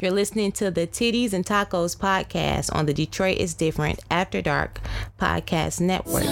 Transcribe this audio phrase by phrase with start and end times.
[0.00, 4.80] You're listening to the Titties and Tacos podcast on the Detroit is Different After Dark
[5.18, 6.22] Podcast Network.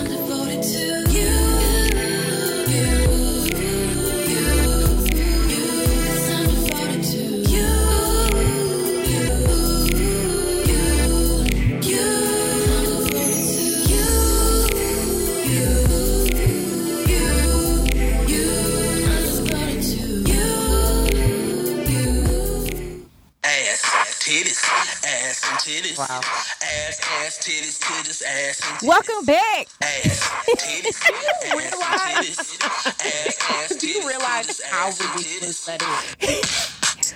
[25.66, 25.98] Titties.
[25.98, 26.20] Wow.
[26.20, 28.86] Ass, ass, titties, titties, ass and titties.
[28.88, 29.66] Welcome back.
[29.82, 30.20] Ass,
[30.62, 33.26] titties, ass and realize- titties.
[33.26, 35.82] Ass, ass, Do you realize how ridiculous that
[36.20, 37.14] is?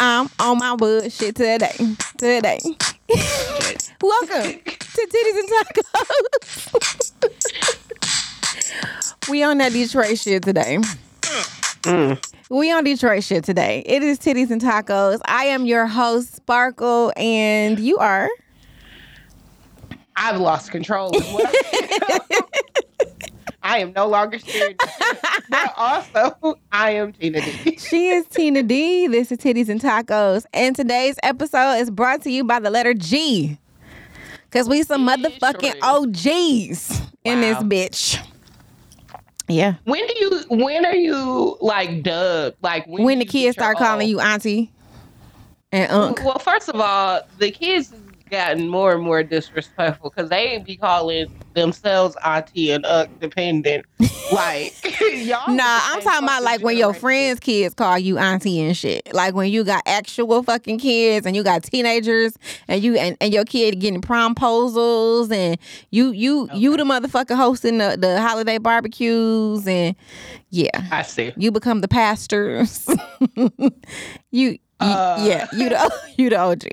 [0.00, 1.76] I'm on my bullshit today.
[2.18, 2.58] Today.
[4.02, 7.12] Welcome to Titties and Tacos.
[9.30, 10.78] we on that Detroit shit today.
[11.82, 12.18] Mm.
[12.52, 13.82] We on Detroit shit today.
[13.86, 15.20] It is Titties and Tacos.
[15.24, 18.28] I am your host, Sparkle, and you are.
[20.16, 22.20] I've lost control of what I
[23.62, 24.76] I am no longer serious.
[25.48, 27.76] but also, I am Tina D.
[27.78, 29.06] She is Tina D.
[29.06, 30.44] This is Titties and Tacos.
[30.52, 33.56] And today's episode is brought to you by the letter G.
[34.50, 38.22] Cause we some motherfucking OGs in this bitch.
[39.48, 39.74] Yeah.
[39.84, 40.44] When do you?
[40.48, 42.56] When are you like dubbed?
[42.62, 44.70] Like when, when the kids start calling you auntie
[45.72, 46.22] and unc.
[46.22, 47.92] Well, first of all, the kids
[48.32, 53.84] gotten more and more disrespectful because they be calling themselves auntie and unc dependent.
[54.32, 54.74] Like
[55.12, 55.54] y'all.
[55.54, 59.12] Nah, I'm talking about like when your friends' kids call you auntie and shit.
[59.12, 62.32] Like when you got actual fucking kids and you got teenagers
[62.68, 65.58] and you and, and your kid getting promposals and
[65.90, 69.94] you you you the motherfucker hosting the, the holiday barbecues and
[70.48, 70.70] yeah.
[70.90, 71.32] I see.
[71.36, 72.88] You become the pastors.
[73.36, 73.50] you,
[74.32, 75.22] you Uh.
[75.22, 76.68] yeah, you the you the OG.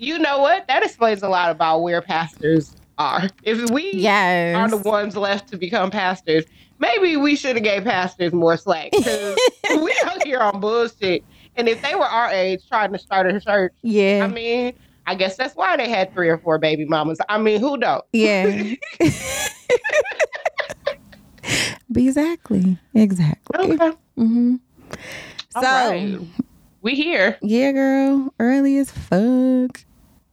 [0.00, 0.66] You know what?
[0.66, 3.28] That explains a lot about where pastors are.
[3.42, 4.56] If we Yes.
[4.56, 6.46] are the ones left to become pastors,
[6.78, 9.36] maybe we should have gave pastors more slack because
[9.82, 11.22] we out here on bullshit.
[11.56, 14.22] And if they were our age trying to start a church, Yeah.
[14.24, 14.72] I mean,
[15.06, 17.18] I guess that's why they had three or four baby mamas.
[17.28, 18.02] I mean, who don't?
[18.14, 18.72] Yeah.
[21.94, 22.78] exactly.
[22.94, 23.72] Exactly.
[23.74, 23.92] Okay.
[24.16, 24.56] hmm
[25.50, 26.18] So, right.
[26.80, 29.84] we here yeah, girl, early as fuck.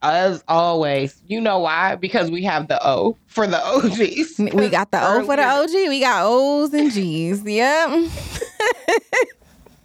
[0.01, 1.21] As always.
[1.27, 1.95] You know why?
[1.95, 4.39] Because we have the O for the OGs.
[4.55, 5.71] We got the O for the OG.
[5.89, 7.43] We got O's and G's.
[7.43, 7.89] Yep.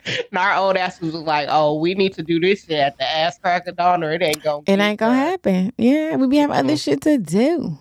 [0.04, 3.04] And our old asses was like, "Oh, we need to do this shit at the
[3.08, 4.64] ass crack of dawn, or it ain't gonna.
[4.66, 5.72] It ain't gonna done." happen.
[5.78, 6.82] Yeah, we be having other Mhm.
[6.82, 7.78] shit to do.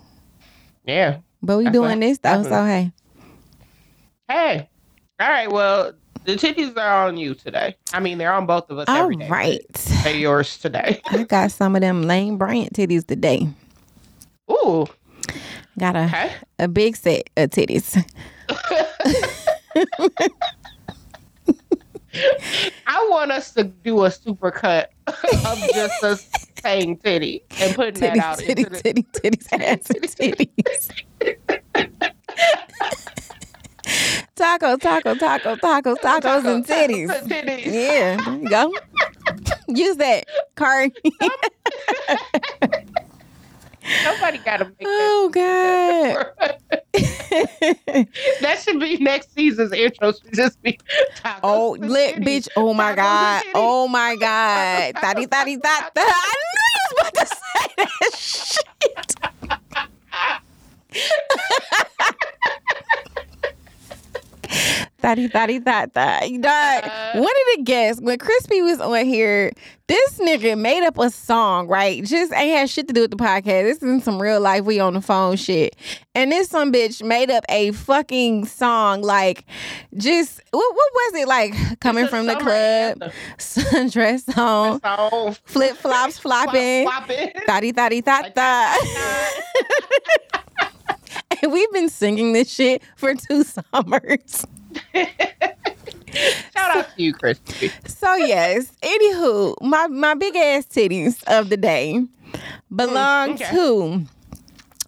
[0.86, 1.18] Yeah.
[1.41, 2.91] But we doing this though, so hey.
[4.30, 4.70] Hey.
[5.20, 5.52] All right.
[5.52, 5.94] Well,
[6.26, 7.76] the titties are on you today.
[7.94, 9.28] I mean, they're on both of us All every day.
[9.28, 9.62] right.
[10.04, 11.02] They're yours today.
[11.09, 13.48] I got some of them Lane Bryant titties today.
[14.52, 14.86] Ooh.
[15.80, 16.32] Got a, Okay.
[16.59, 18.04] a big set of titties.
[22.88, 26.30] I want us to do a super cut of just us
[26.62, 30.92] saying titty and putting that Titty, out titty, into the titty, titties, and titties.
[34.41, 37.09] Taco, taco, taco, tacos, tacos, and titties.
[37.28, 37.63] titties.
[37.63, 38.74] Yeah, there you go.
[39.68, 40.25] Use that
[40.56, 40.91] card.
[44.03, 44.88] Nobody got to make that.
[44.90, 46.25] oh God.
[48.41, 50.12] that should be next season's intro.
[50.12, 50.79] Should just be
[51.18, 52.47] tacos Oh, lit bitch.
[52.56, 53.44] Oh my Tacos God.
[53.53, 54.96] Oh my God.
[55.00, 56.03] Thotty, thotty, thot, thot.
[56.08, 58.66] I knew you was about to say that shit.
[65.01, 66.23] Thotty, thotty, thot, thot.
[66.23, 67.12] Uh.
[67.13, 69.51] one of the guests, when Crispy was on here,
[69.88, 72.03] this nigga made up a song, right?
[72.03, 73.63] Just ain't had shit to do with the podcast.
[73.63, 75.75] This is some real life, we on the phone shit.
[76.13, 79.45] And this some bitch made up a fucking song, like,
[79.97, 83.11] just, what, what was it like coming from the club, anthem.
[83.40, 87.31] sundress on, flip flops flopping, flopping.
[87.47, 88.78] thotty, thotty, thot, thot.
[91.41, 94.46] And we've been singing this shit for two summers.
[96.53, 97.72] Shout out to you, Christy.
[97.85, 102.05] So yes, anywho, my my big ass titties of the day
[102.76, 103.49] belong okay.
[103.52, 104.05] to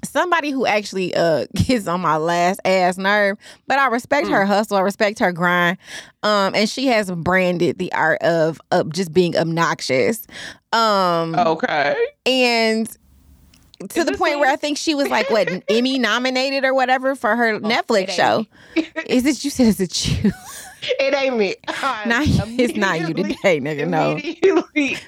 [0.04, 4.78] somebody who actually uh gets on my last ass nerve, but I respect her hustle,
[4.78, 5.78] I respect her grind.
[6.24, 10.28] Um and she has branded the art of of just being obnoxious.
[10.72, 11.96] Um Okay.
[12.26, 12.98] and
[13.90, 14.42] to Is the point me?
[14.42, 18.10] where I think she was like what Emmy nominated or whatever for her oh, Netflix
[18.12, 18.46] show.
[19.08, 20.32] Is it you said is it you?
[21.00, 21.56] It ain't me.
[22.06, 23.88] Nah, it's not you today, nigga.
[23.88, 24.16] No.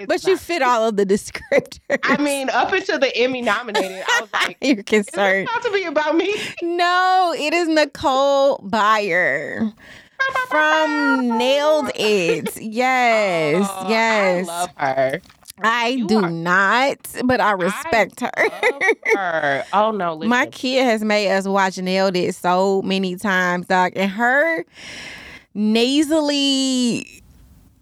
[0.07, 0.39] But you not.
[0.39, 1.99] fit all of the descriptors.
[2.03, 5.49] I mean, up until the Emmy nominated, I was like, you're concerned.
[5.49, 6.33] about to be about me?
[6.61, 9.73] No, it is Nicole Byer
[10.47, 12.55] from Nailed It.
[12.61, 14.47] Yes, Oh, yes.
[14.47, 15.21] I love her.
[15.61, 18.31] I You do are- not, but I respect her.
[19.15, 19.65] Her.
[19.71, 20.29] Oh no, listen.
[20.29, 24.65] My kid has made us watch Nailed It so many times, dog, and her
[25.53, 27.21] nasally.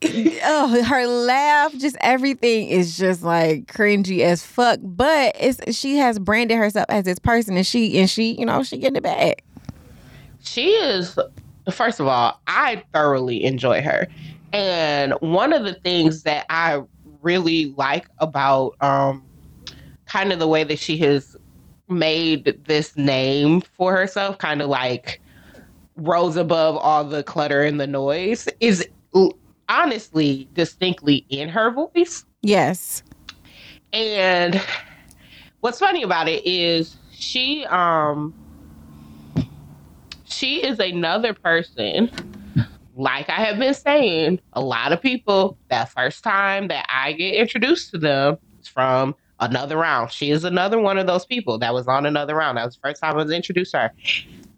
[0.06, 4.80] oh, her laugh, just everything is just like cringy as fuck.
[4.84, 8.62] But it's she has branded herself as this person, and she and she, you know,
[8.64, 9.44] she getting it back.
[10.44, 11.18] she is
[11.72, 14.06] first of all i thoroughly enjoy her
[14.52, 16.82] and one of the things that i
[17.24, 19.24] really like about um
[20.06, 21.36] kind of the way that she has
[21.90, 25.20] made this name for herself kind of like
[25.96, 28.88] rose above all the clutter and the noise is
[29.70, 33.04] honestly distinctly in her voice Yes.
[33.94, 34.62] and
[35.62, 38.34] what's funny about it is she um
[40.26, 42.10] she is another person
[42.96, 47.36] like I have been saying, a lot of people that first time that I get
[47.36, 50.12] introduced to them is from another round.
[50.12, 52.58] She is another one of those people that was on another round.
[52.58, 53.92] That was the first time I was introduced to her.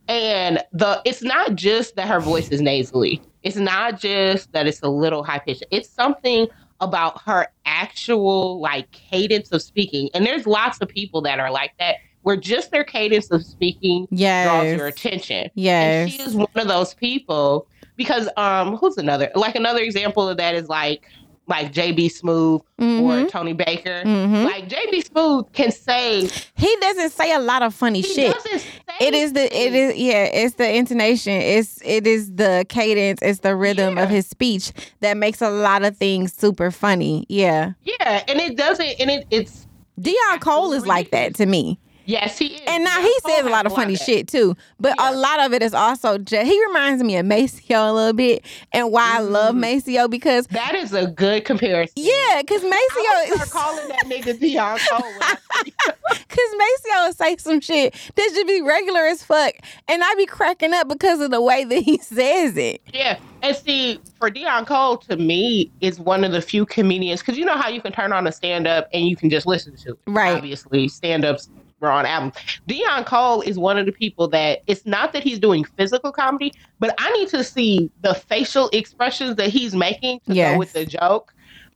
[0.08, 3.24] And the it's not just that her voice is nasally.
[3.44, 5.64] It's not just that it's a little high pitched.
[5.72, 6.48] It's something
[6.80, 10.10] about her actual like cadence of speaking.
[10.14, 14.08] And there's lots of people that are like that, where just their cadence of speaking
[14.08, 14.78] draws Yes.
[14.78, 15.44] your attention.
[15.44, 16.12] And Yes.
[16.12, 20.56] she is one of those people because um who's another like another example of that
[20.56, 21.08] is like
[21.48, 23.30] like JB Smoove or Mhm.
[23.30, 24.02] Tony Baker.
[24.04, 24.46] Mhm.
[24.46, 28.34] Like JB Smoove can say He doesn't say a lot of funny he shit.
[28.34, 28.68] doesn't say
[29.00, 31.34] It is the it is yeah, it's the intonation.
[31.34, 34.72] It's it is the cadence, it's the rhythm of his speech
[35.02, 37.26] that makes a lot of things super funny.
[37.30, 37.74] Yeah.
[37.84, 39.68] Yeah, and it doesn't and it it's
[40.02, 41.80] Deon Cole is like that to me.
[42.06, 42.62] Yes he is.
[42.68, 44.56] And now he says a lot of funny shit too.
[44.80, 45.12] But Yeah.
[45.12, 48.46] a lot of it is also just, he reminds me of Maceo a little bit.
[48.74, 49.60] And why I love Mhm.
[49.60, 51.94] Maceo because That is a good comparison.
[51.96, 55.02] yeah, because Maceo is calling that nigga Deon Cole.
[55.02, 55.36] when I.
[56.30, 59.54] Cause Maceo will say some shit that should be regular as fuck,
[59.88, 62.82] and I be cracking up because of the way that he says it.
[62.94, 67.38] Yeah, and see, for Deon Cole, to me, is one of the few comedians because
[67.38, 69.76] you know how you can turn on a stand up and you can just listen
[69.78, 69.98] to it.
[70.08, 70.36] Right.
[70.36, 71.50] Obviously, stand ups
[71.86, 72.36] were on albums.
[72.70, 76.54] Deon Cole is one of the people that it's not that he's doing physical comedy,
[76.80, 80.54] but I need to see the facial expressions that he's making to Yes.
[80.54, 81.34] go with the joke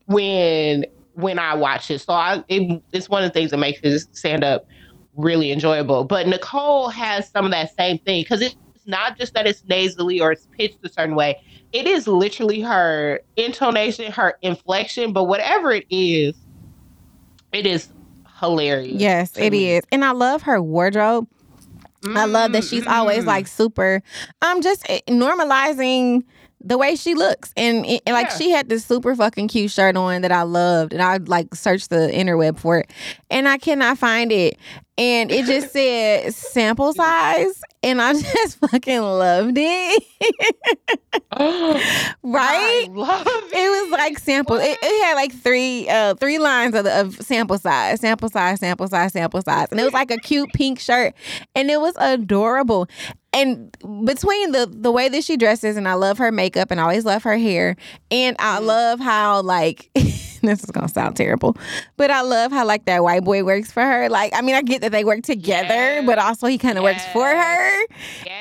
[0.07, 1.99] when when I watch it.
[1.99, 4.65] So I, it, it's one of the things that makes his stand up
[5.15, 6.05] really enjoyable.
[6.05, 8.55] But Nicole has some of that same thing because it's
[8.85, 11.37] not just that it's nasally or it's pitched a certain way.
[11.73, 16.35] It is literally her intonation, her inflection, but whatever it is,
[17.51, 17.89] it is
[18.39, 18.99] hilarious.
[18.99, 19.71] Yes, it me.
[19.73, 21.27] is, and I love her wardrobe.
[22.15, 23.27] I love that she's always Mm.
[23.27, 24.01] like super.
[24.41, 26.23] I'm just eh, normalizing
[26.61, 28.37] the way she looks, and, and, like Yeah.
[28.37, 31.89] she had this super fucking cute shirt on that I loved, and I like searched
[31.89, 32.89] the interweb for it,
[33.29, 34.57] and I cannot find it,
[34.97, 40.03] and it just said sample size, and I just fucking loved it.
[42.23, 42.85] right?
[42.85, 43.53] I love it.
[43.53, 44.57] It was like sample.
[44.57, 48.59] It, it had like three uh three lines of, the, of sample size, sample size,
[48.59, 51.13] sample size, sample size, and it was like a cute pink shirt,
[51.55, 52.87] and it was adorable.
[53.33, 53.71] And
[54.05, 57.05] between the the way that she dresses, and I love her makeup, and I always
[57.05, 57.75] love her hair,
[58.11, 58.65] and I Mm.
[58.65, 59.89] love how like
[60.47, 61.55] this is gonna sound terrible,
[61.97, 64.09] but I love how like that white boy works for her.
[64.09, 66.05] Like I mean, I get that they work together, Yes.
[66.05, 67.85] but also he kind of works for her.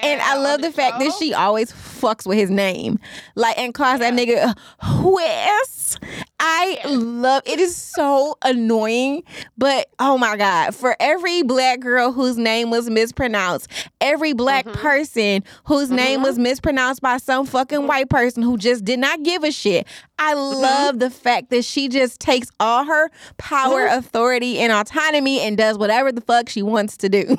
[0.02, 2.98] And I love on the fact that she always fucks with his name,
[3.34, 5.98] like and calls that nigga uh, Wes.
[6.40, 7.58] I love it.
[7.58, 9.24] Is so annoying,
[9.56, 10.74] but oh my god!
[10.74, 13.68] For every black girl whose name was mispronounced,
[14.00, 14.72] every black Mhm.
[14.74, 16.24] person whose name Mhm.
[16.24, 19.86] was mispronounced by some fucking white person who just did not give a shit.
[20.18, 20.60] I Mm-hmm.
[20.60, 23.98] love the fact that she just takes all her power, Mhm.
[23.98, 27.36] authority, and autonomy and does whatever the fuck she wants to do.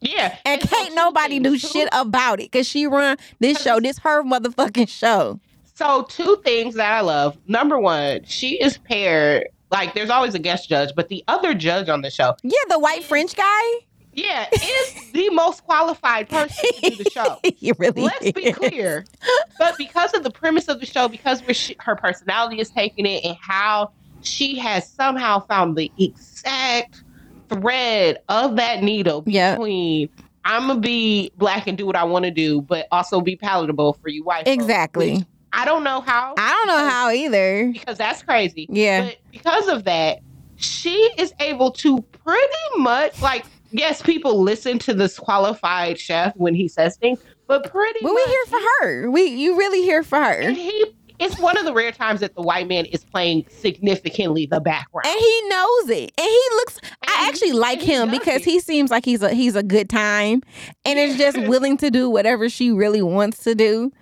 [0.00, 0.36] Yeah.
[0.44, 3.80] And so can't nobody do shit about it because she run this show.
[3.80, 5.40] This her motherfucking show.
[5.74, 7.36] So two things that I love.
[7.48, 9.48] Number one, she is paired.
[9.70, 12.78] Like there's always a guest judge, but the other judge on the show, Yeah, the
[12.78, 13.62] white French guy.
[14.12, 17.38] yeah, is the most qualified person to do the show.
[17.56, 18.02] he really.
[18.02, 18.56] Let's be is.
[18.56, 19.04] clear.
[19.58, 23.24] But because of the premise of the show, because she, her personality is taking it,
[23.24, 23.90] and how
[24.22, 27.02] she has somehow found the exact
[27.48, 29.56] thread of that needle Yep.
[29.56, 30.08] between
[30.46, 33.94] I'm gonna be black and do what I want to do, but also be palatable
[33.94, 34.44] for you white.
[34.44, 35.16] folks, Exactly.
[35.16, 36.34] which I don't know how.
[36.36, 37.70] I don't know how either.
[37.72, 38.66] because that's crazy.
[38.70, 39.04] Yeah.
[39.06, 40.18] But because of that,
[40.56, 46.54] she is able to pretty much like yes, people listen to this qualified chef when
[46.54, 49.10] he says things, but pretty But we much here for her.
[49.10, 50.32] We you really here for her.
[50.40, 50.86] and he
[51.20, 55.06] it's one of the rare times that the white man is playing significantly the background.
[55.06, 56.12] And he knows it.
[56.18, 58.44] And he looks I actually he- like and he him because it.
[58.44, 60.42] he seems like he's a he's a good time
[60.84, 63.92] and is just willing to do whatever she really wants to do.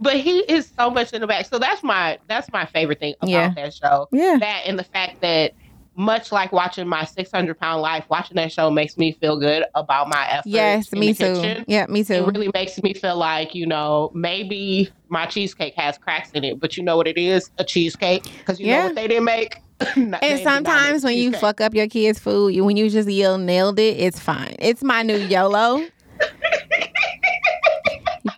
[0.00, 1.46] But he is so much in the back.
[1.46, 3.52] So that's my that's my favorite thing about Yeah.
[3.54, 4.08] that show.
[4.12, 4.38] Yeah.
[4.40, 5.52] That and the fact that
[5.96, 10.08] much like watching my 600 pound life, watching that show makes me feel good about
[10.08, 10.46] my efforts.
[10.46, 11.34] Yes, me too.
[11.42, 11.64] kitchen.
[11.68, 12.14] Yeah, me too.
[12.14, 16.58] It really makes me feel like, you know, maybe my cheesecake has cracks in it,
[16.60, 17.50] but you know what it is?
[17.58, 18.24] A cheesecake.
[18.38, 18.78] Because you Yeah.
[18.78, 19.56] know what they didn't make?
[19.96, 23.78] And sometimes when you fuck up your kids' food, you, when you just yell nailed
[23.78, 24.54] it, it's fine.
[24.58, 25.86] It's my new YOLO.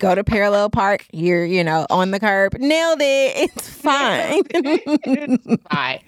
[0.03, 3.37] Go to Parallel Park, you're, you know, on the curb, nailed it.
[3.37, 4.43] It's fine.
[4.53, 6.01] it's fine.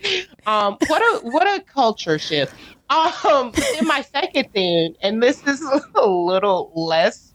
[0.46, 2.52] Um, what a what a culture shift.
[2.90, 5.62] Um, then my second thing, and this is
[5.94, 7.34] a little less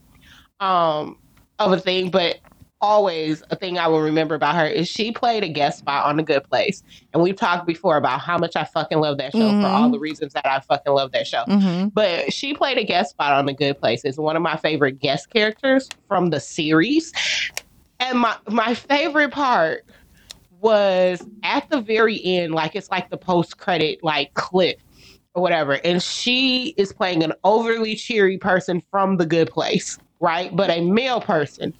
[0.59, 1.17] um
[1.59, 2.39] of a thing, but
[2.81, 6.17] always a thing I will remember about her is she played a guest spot on
[6.17, 6.81] The Good Place,
[7.13, 9.61] and we've talked before about how much I fucking love that show Mhm.
[9.61, 11.43] for all the reasons that I fucking love that show.
[11.43, 14.05] hmm But she played a guest spot on The Good Place.
[14.05, 17.11] It's one of my favorite guest characters from the series.
[17.99, 19.85] And my, my favorite part
[20.61, 24.77] was at the very end, like it's like the post credit like clip
[25.33, 25.73] or whatever.
[25.83, 30.55] And she is playing an overly cheery person from The Good Place, right?
[30.55, 31.73] But a male person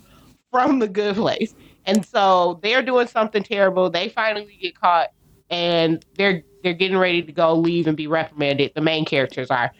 [0.52, 1.56] from The Good Place.
[1.86, 3.90] And so they're doing something terrible.
[3.90, 5.10] They finally get caught
[5.50, 8.74] and they're they're getting ready to go leave and be reprimanded.
[8.76, 9.72] The main characters are.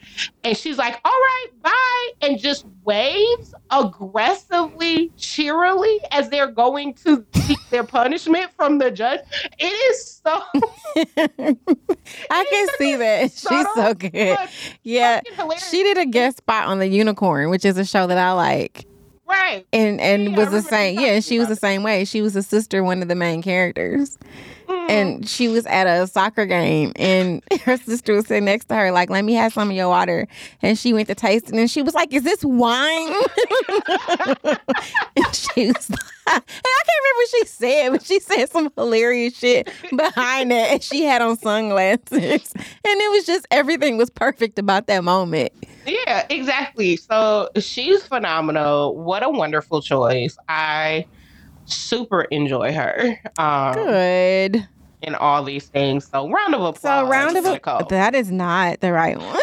[0.44, 2.10] And she's like, all right, bye.
[2.22, 9.20] And just waves aggressively, cheerily as they're going to seek their punishment from the judge.
[9.58, 10.42] It is so
[12.30, 13.32] I can see that.
[13.32, 14.38] She's so good.
[14.82, 15.20] Yeah.
[15.70, 18.86] She did a guest spot on The Unicorn, which is a show that I like.
[19.30, 19.66] Right.
[19.72, 20.98] And and Yeah, was the same.
[21.00, 22.04] Yeah, she was the same way.
[22.04, 24.18] She was a sister, one of the main characters.
[24.88, 28.90] And she was at a soccer game and her sister was sitting next to her
[28.92, 30.26] like let me have some of your water
[30.62, 33.08] and she went to taste it and she was like is this wine
[35.16, 38.70] and she was like and i can't remember what she said but she said some
[38.76, 42.10] hilarious shit behind that and she had on sunglasses
[42.54, 45.52] and it was just everything was perfect about that moment
[45.86, 46.96] Yeah, exactly.
[46.96, 48.96] So she's phenomenal.
[48.96, 50.36] What a wonderful choice.
[50.48, 51.06] I
[51.70, 53.20] super enjoy her.
[53.38, 54.68] Um, good
[55.02, 56.06] in all these things.
[56.08, 56.80] So round of applause.
[57.04, 59.36] so round of applause that is not the right one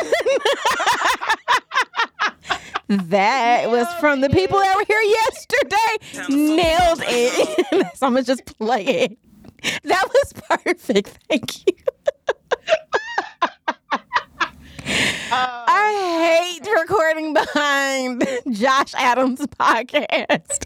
[2.89, 5.97] That was from the people that were here yesterday.
[6.29, 7.97] Nailed it.
[7.97, 9.17] so I'm gonna just play it.
[9.83, 11.19] That was perfect.
[11.29, 11.73] Thank you.
[13.41, 13.97] Uh,
[15.29, 20.65] I hate recording behind Josh Adams' podcast.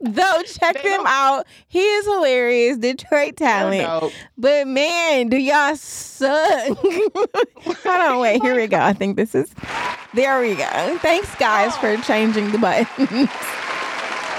[0.00, 1.46] Though check They them out.
[1.66, 2.78] He is hilarious.
[2.78, 4.12] Detroit talent.
[4.36, 6.78] But man, do y'all suck.
[6.78, 8.78] Hold on, wait, here we go.
[8.78, 9.52] I think this is
[10.14, 10.98] there we go.
[10.98, 12.00] Thanks guys for oh.
[12.02, 13.30] changing the buttons.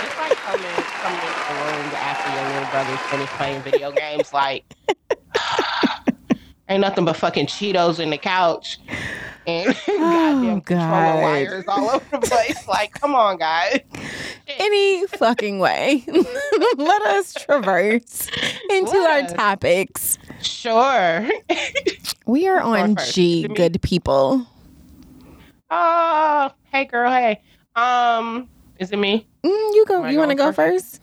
[0.01, 4.34] It's like coming, coming into the room after your little brother's finished playing video games.
[4.34, 4.74] Like,
[6.69, 8.79] ain't nothing but fucking Cheetos in the couch
[9.47, 11.21] and goddamn controller Oh, God.
[11.23, 12.67] wires all over the place.
[12.67, 13.79] Like, come on, guys.
[14.47, 16.03] Any fucking way.
[16.77, 18.29] Let us traverse
[18.69, 19.33] into our us.
[19.33, 20.17] topics.
[20.41, 21.27] Sure.
[22.25, 22.95] We are on.
[22.97, 24.45] G, good people.
[25.71, 27.11] Oh, hey, girl.
[27.11, 27.41] Hey.
[27.75, 28.49] Um,
[28.79, 29.27] is it me?
[29.43, 29.97] Mm, you go.
[29.99, 31.01] Am I You want to going go first?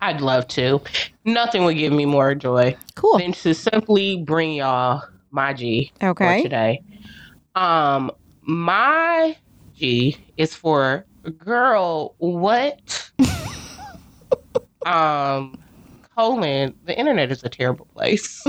[0.00, 0.80] I'd love to.
[1.24, 3.18] Nothing would give me more joy Cool.
[3.18, 6.42] than to simply bring y'all my G for Okay.
[6.42, 6.82] today.
[7.54, 8.10] Um,
[8.42, 9.36] my
[9.74, 11.06] G is for
[11.38, 12.14] girl.
[12.18, 13.10] What?
[14.84, 15.58] um,
[16.16, 16.74] colon.
[16.84, 18.44] The internet is a terrible place.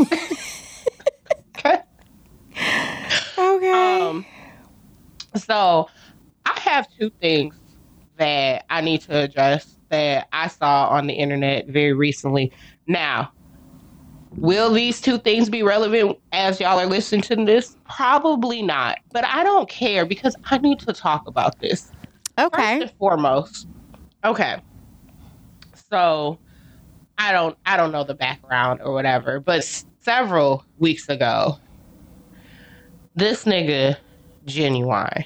[1.57, 1.77] okay.
[3.37, 3.99] Okay.
[3.99, 4.25] Um,
[5.35, 5.89] so
[6.45, 7.55] I have two things
[8.17, 12.51] that I need to address that I saw on the internet very recently.
[12.87, 13.31] Now,
[14.37, 17.77] will these two things be relevant as y'all are listening to this?
[17.89, 21.91] Probably not, but I don't care because I need to talk about this.
[22.37, 22.81] First okay.
[22.81, 23.67] and foremost,
[24.23, 24.61] okay.
[25.89, 26.37] So,
[27.17, 29.63] I don't, I don't know the background or whatever, but
[30.01, 31.57] several weeks ago,
[33.15, 33.95] this nigga,
[34.45, 35.25] Ginuwine,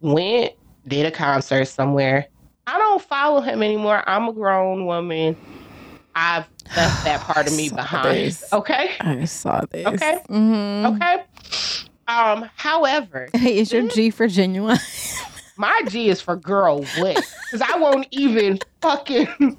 [0.00, 0.52] went,
[0.86, 2.28] did a concert somewhere.
[2.68, 4.02] I don't follow him anymore.
[4.06, 5.36] I'm a grown woman.
[6.14, 6.44] I've
[6.76, 8.14] left that part of me behind.
[8.16, 8.52] this.
[8.52, 8.90] Okay.
[9.00, 9.86] I saw this.
[9.86, 10.18] Okay.
[10.28, 11.22] hmm Okay.
[12.08, 14.78] Um, however, Hey, is your G for Ginuwine?
[15.56, 17.16] my G is for girl what?
[17.50, 19.56] Because I won't even fucking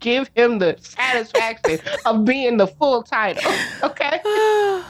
[0.00, 3.52] give him the satisfaction of being the full title.
[3.82, 4.20] Okay.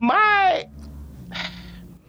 [0.00, 0.68] My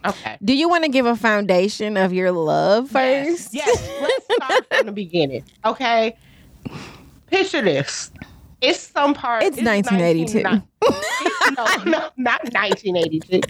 [0.04, 0.38] Okay.
[0.42, 3.54] Do you want to give a foundation of your love Yes, first?
[3.54, 3.90] Yes.
[4.00, 5.44] Let's start from the beginning.
[5.64, 6.16] Okay.
[7.26, 8.10] Picture this.
[8.60, 9.42] It's some part.
[9.42, 10.42] It's 1982.
[10.42, 13.40] 19 it's- no, no, not 1982.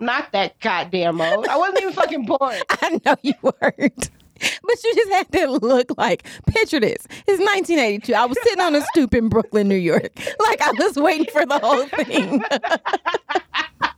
[0.00, 1.46] Not that goddamn old.
[1.46, 2.40] I wasn't even fucking born.
[2.70, 4.10] I know you weren't.
[4.40, 7.06] But you just had to look like, picture this.
[7.26, 8.12] It's 1982.
[8.14, 10.10] I was sitting on a stoop in Brooklyn, New York.
[10.40, 12.42] Like I was waiting for the whole thing.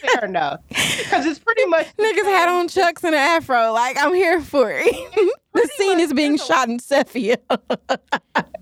[0.00, 0.60] Fair enough.
[0.68, 3.72] Because it's pretty much Niggas had on chucks and an afro.
[3.72, 5.36] Like I'm here for it.
[5.54, 7.38] the scene is being shot in sepia.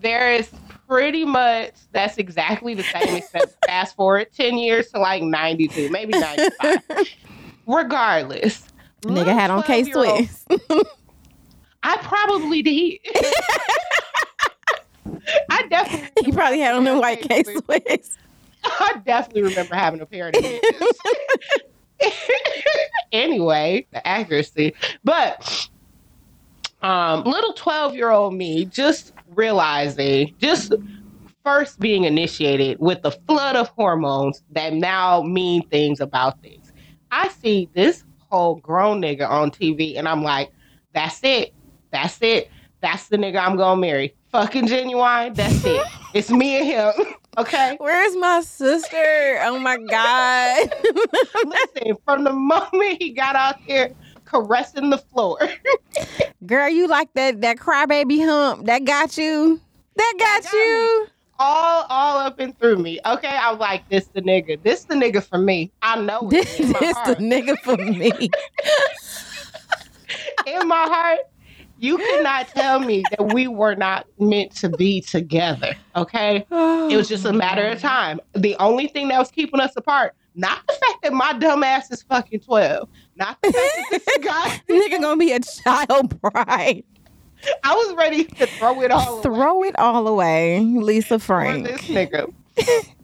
[0.00, 0.50] there is
[0.92, 6.12] pretty much that's exactly the same except fast forward 10 years to like 92 maybe
[6.12, 6.78] 95
[7.66, 8.68] regardless
[9.00, 10.44] Nigga had on K Swiss.
[11.82, 12.98] i probably did
[15.50, 18.18] i definitely he probably had on the white K Swiss.
[18.64, 20.60] I definitely remember having a these
[23.12, 24.74] anyway the accuracy.
[25.04, 25.68] But
[26.82, 30.74] um little 12 year old me just realizing just
[31.44, 36.72] first being initiated with the flood of hormones that now mean things about things.
[37.10, 40.50] I see this whole grown nigga on tv and i'm like
[40.94, 41.54] that's it.
[41.90, 42.50] That's it.
[42.80, 44.14] That's the nigga i'm gonna marry.
[44.30, 45.34] Fucking Ginuwine.
[45.34, 45.86] That's it.
[46.14, 49.38] It's me and him okay Where's my sister?
[49.42, 50.68] Oh my God.
[51.44, 53.92] Listen, from the moment he got out there
[54.24, 55.38] caressing the floor,
[56.46, 58.66] Girl, you like that that crybaby hump?
[58.66, 59.60] That got you?
[59.96, 61.06] That got, got you?
[61.38, 63.00] all all up and through me.
[63.04, 64.62] Okay, I was like, this the nigga.
[64.62, 65.72] This the nigga for me.
[65.82, 68.12] I know it This in is the nigga for me.
[70.46, 71.20] in my heart,
[71.82, 75.74] you cannot tell me that we were not meant to be together.
[75.96, 78.20] Okay, oh, it was just a matter of time.
[78.34, 81.90] The only thing that was keeping us apart, not the fact that my dumb ass
[81.90, 84.60] is fucking twelve, not the fact that this guy.
[84.68, 86.84] nigga gonna be a child bride.
[87.64, 89.22] I was ready to throw it all away.
[89.22, 91.66] Throw it all away, Lisa for Frank.
[91.66, 92.32] this nigga.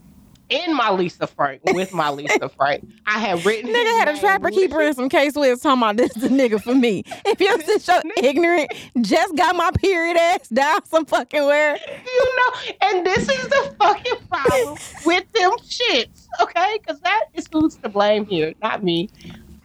[0.50, 3.70] In my Lisa Frank, with my Lisa Frank, I had written.
[3.70, 6.62] Nigga had a trapper keeper and some K Swiss talking about this is the nigga
[6.62, 7.04] for me.
[7.26, 11.76] If you're such so ignorant, just got my period ass down some fucking where.
[11.76, 16.78] You know, and this is the fucking problem with them shits, okay?
[16.80, 19.10] Because that is who's to blame here, not me.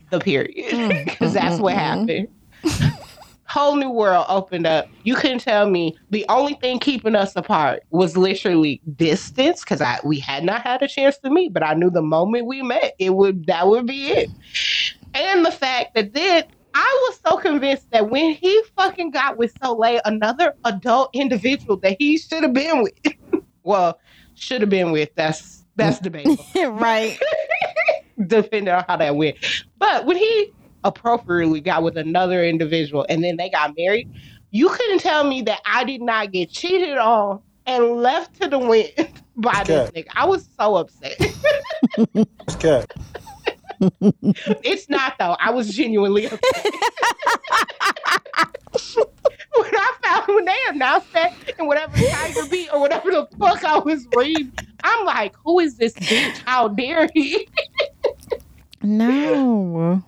[0.10, 2.28] The period, mm, because that's mm, what mm, happened.
[3.54, 4.88] Whole new world opened up.
[5.04, 10.00] You couldn't tell me the only thing keeping us apart was literally distance, because I
[10.04, 12.96] we had not had a chance to meet, but I knew the moment we met,
[12.98, 14.32] it would that would be it.
[15.14, 19.54] And the fact that then I was so convinced that when he fucking got with
[19.60, 22.94] Solé, another adult individual that he should have been with,
[23.64, 24.00] well,
[24.34, 27.20] should have been with, that's that's debatable, right.
[28.26, 29.38] depending on how that went.
[29.78, 30.52] But when he
[30.84, 34.12] appropriately got with another individual and then they got married,
[34.52, 38.60] you couldn't tell me that I did not get cheated on and left to the
[38.60, 38.94] wind
[39.36, 40.08] by this nigga.
[40.16, 41.16] I was so upset.
[41.20, 42.88] It's.
[44.64, 45.36] It's not though.
[45.40, 46.42] I was genuinely upset.
[49.56, 53.64] when I found when they announced that and whatever Tiger beat or whatever the fuck
[53.64, 56.38] I was reading, I'm like, who is this bitch?
[56.46, 57.48] How dare he?
[58.82, 60.04] No.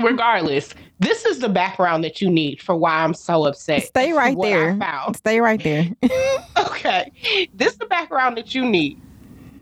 [0.00, 3.84] Regardless, this is the background that you need for why I'm so upset.
[3.84, 4.78] Stay right there.
[5.16, 5.86] Stay right there.
[6.58, 7.10] Okay.
[7.54, 9.00] This is the background that you need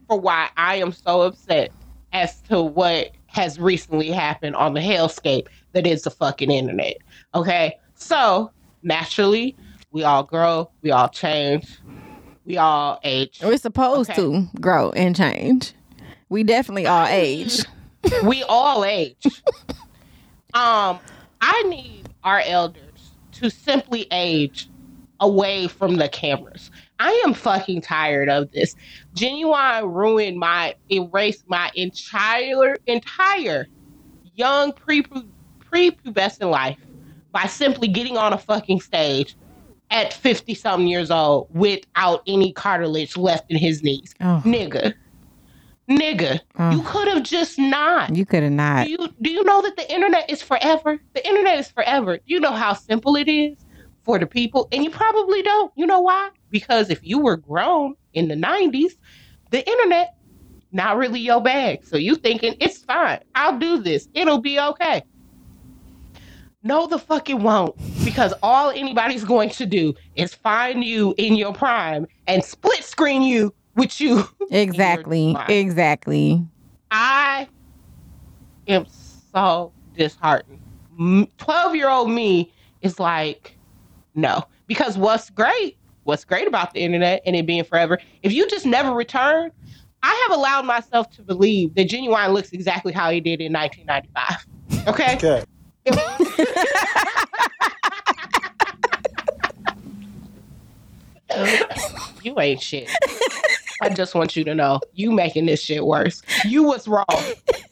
[0.07, 1.73] for why I am so upset
[2.13, 6.99] as to what has recently happened on the hellscape that is the fucking internet.
[7.35, 7.79] Okay.
[7.95, 8.51] So
[8.83, 9.57] naturally,
[9.91, 11.79] we all grow, we all change,
[12.45, 13.41] we all age.
[13.43, 14.21] We're supposed Okay.
[14.21, 15.73] to grow and change.
[16.29, 17.61] We definitely all age.
[18.25, 19.27] we all age.
[20.57, 20.99] um,
[21.43, 24.71] I need our elders to simply age
[25.21, 26.71] away from the cameras.
[26.99, 28.75] I am fucking tired of this.
[29.15, 33.69] Ginuwine ruined my erased my entire entire
[34.35, 35.03] young pre
[35.61, 36.79] prepubescent life
[37.33, 39.37] by simply getting on a fucking stage
[39.91, 44.15] at 50 something years old without any cartilage left in his knees.
[44.23, 44.41] Oh.
[44.45, 44.95] Nigga.
[45.89, 46.71] Nigga, Oh.
[46.71, 48.15] you could have just not.
[48.15, 48.85] You could have not.
[48.87, 50.99] Do you do you know that the internet is forever?
[51.15, 52.19] The internet is forever.
[52.27, 53.65] You know how simple it is
[54.03, 55.73] for the people, and you probably don't.
[55.77, 56.31] You know why?
[56.51, 58.93] Because if you were grown in the '90s,
[59.51, 60.15] the internet
[60.73, 61.85] not really your bag.
[61.85, 63.21] So you thinking it's fine.
[63.35, 64.09] I'll do this.
[64.15, 65.03] It'll be okay.
[66.63, 67.77] No, the fuck it won't.
[68.05, 73.23] Because all anybody's going to do is find you in your prime and split screen
[73.23, 74.29] you with you.
[74.51, 75.37] Exactly.
[75.49, 76.47] Exactly.
[76.93, 77.49] I
[78.69, 78.87] am
[79.33, 80.61] so disheartened.
[81.39, 83.57] 12 year old me is like,
[84.15, 84.45] no.
[84.69, 88.67] Because what's great, what's great about the internet and it being forever, if you just
[88.67, 89.51] never return,
[90.03, 94.47] I have allowed myself to believe that Ginuwine looks exactly how he did in 1995.
[94.89, 95.17] Okay?
[95.17, 95.45] Okay.
[102.23, 102.89] you ain't shit.
[103.83, 106.23] I just want you to know you making this shit worse.
[106.45, 107.07] You was wrong.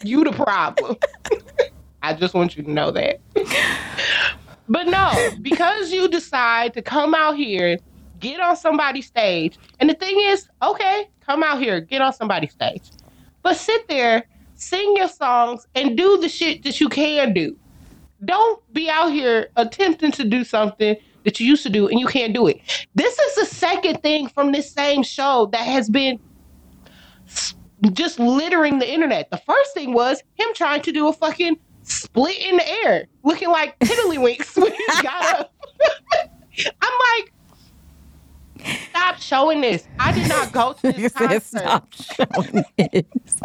[0.03, 0.97] You the problem.
[2.03, 3.21] I just want you to know that.
[4.69, 7.79] But no, because you decide to come out here,
[8.21, 12.53] get on somebody's stage, and the thing is, okay, come out here, get on somebody's
[12.53, 12.83] stage.
[13.43, 17.57] But sit there, sing your songs, and do the shit that you can do.
[18.25, 22.07] Don't be out here attempting to do something that you used to do and you
[22.07, 22.61] can't do it.
[22.95, 26.19] This is the second thing from this same show that has been
[27.93, 29.31] just littering the internet.
[29.31, 33.51] The first thing was him trying to do a fucking split in the air, looking
[33.51, 35.55] like tiddlywinks when he got up.
[36.81, 39.87] I'm like, stop showing this.
[39.99, 41.43] I did not go to this said, concert.
[41.43, 43.41] stop showing this.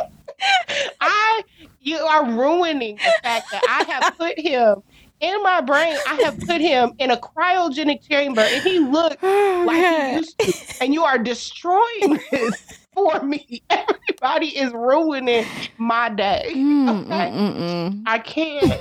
[1.02, 1.44] I
[1.82, 4.84] you are ruining the fact that I have put him
[5.20, 5.98] in my brain.
[6.06, 9.78] I have put him in a cryogenic chamber, and he looked Oh, like
[10.12, 10.54] he used to.
[10.82, 13.62] And you are destroying this for me.
[13.70, 15.46] Everybody is ruining
[15.78, 16.52] my day.
[16.56, 17.32] Mm, Okay?
[17.32, 18.74] mm, mm, I can't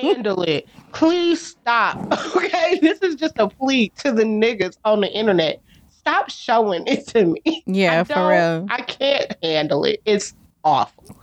[0.00, 0.66] handle it.
[0.92, 1.98] Please stop.
[2.36, 5.60] Okay, this is just a plea to the niggas on the internet.
[5.88, 7.40] Stop showing it to me.
[7.46, 7.62] mm.
[7.66, 8.66] Yeah, for real.
[8.70, 10.00] I can't handle it.
[10.04, 11.16] It's awful.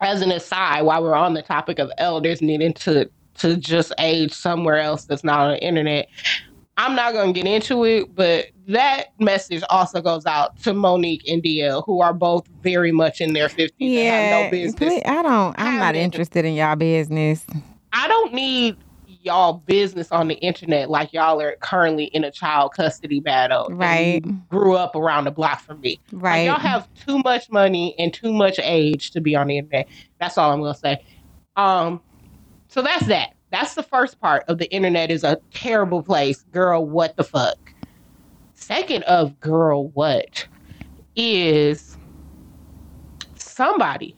[0.00, 4.32] As an aside, while we're on the topic of elders needing to to just age
[4.32, 6.08] somewhere else that's not on the internet,
[6.76, 11.22] I'm not going to get into it, but that message also goes out to Monique
[11.28, 15.00] and DL, who are both very much in their 50s and Yeah, have no business.
[15.04, 15.54] I don't.
[15.58, 17.46] I'm not interested in y'all business.
[17.92, 22.72] I don't need y'all business on the internet like y'all are currently in a child
[22.74, 23.68] custody battle.
[23.70, 24.22] Right.
[24.48, 26.00] Grew up around the block from me.
[26.12, 26.44] Like, Right.
[26.46, 29.88] y'all have too much money and too much age to be on the internet.
[30.20, 31.04] That's all I'm gonna say.
[31.56, 32.00] Um,
[32.74, 33.34] so that's that.
[33.52, 36.42] That's the first part of the internet is a terrible place.
[36.50, 37.56] Girl, what the fuck?
[38.54, 40.48] Second of girl, what
[41.14, 41.96] is
[43.36, 44.16] somebody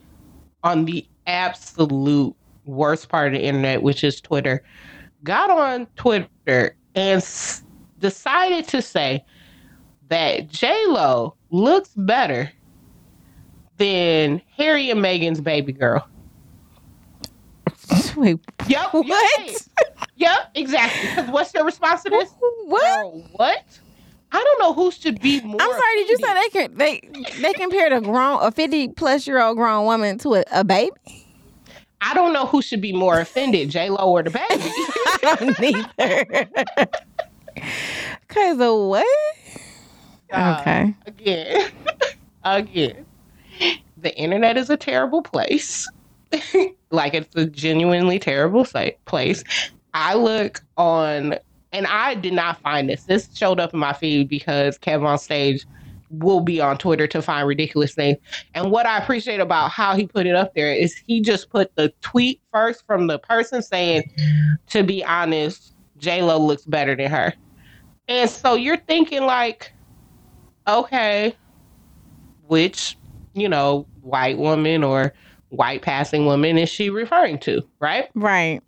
[0.65, 4.65] on the absolute worst part of the internet, which is Twitter,
[5.23, 7.63] got on Twitter and s-
[7.99, 9.23] decided to say
[10.09, 12.51] that J Lo looks better
[13.77, 16.09] than Harry and Meghan's baby girl.
[18.17, 18.93] Wait, Yep.
[18.93, 19.69] what?
[20.17, 20.51] Yep.
[20.55, 21.09] Exactly.
[21.11, 22.31] Because what's your response to this?
[22.67, 22.83] What?
[22.83, 23.81] Girl, what?
[24.33, 25.61] I don't know who should be more.
[25.61, 25.95] I'm sorry.
[25.97, 27.01] Did you say they can they
[27.41, 30.91] they compared a grown a 50 plus year old grown woman to a, a baby?
[32.01, 34.47] I don't know who should be more offended, J Lo or the baby.
[35.07, 36.49] I don't neither.
[38.29, 39.07] Cause of what?
[40.33, 40.95] Uh, Okay.
[41.07, 41.71] Again,
[42.45, 43.07] again,
[43.97, 45.89] the internet is a terrible place.
[46.91, 49.45] like it's a genuinely terrible site, place.
[49.95, 51.37] I look on,
[51.73, 53.05] and I did not find this.
[53.05, 55.67] This showed up in my feed because Kev on stage
[56.11, 58.19] will be on Twitter to find ridiculous things.
[58.55, 61.75] And what I appreciate about how he put it up there is he just put
[61.77, 64.11] the tweet first from the person saying,
[64.69, 67.35] to be honest, J Lo looks better than her.
[68.09, 69.73] And so you're thinking like,
[70.69, 71.35] okay,
[72.47, 72.97] which,
[73.35, 75.13] you know, white woman or
[75.51, 78.09] white passing woman is she referring to, right?
[78.15, 78.61] Right.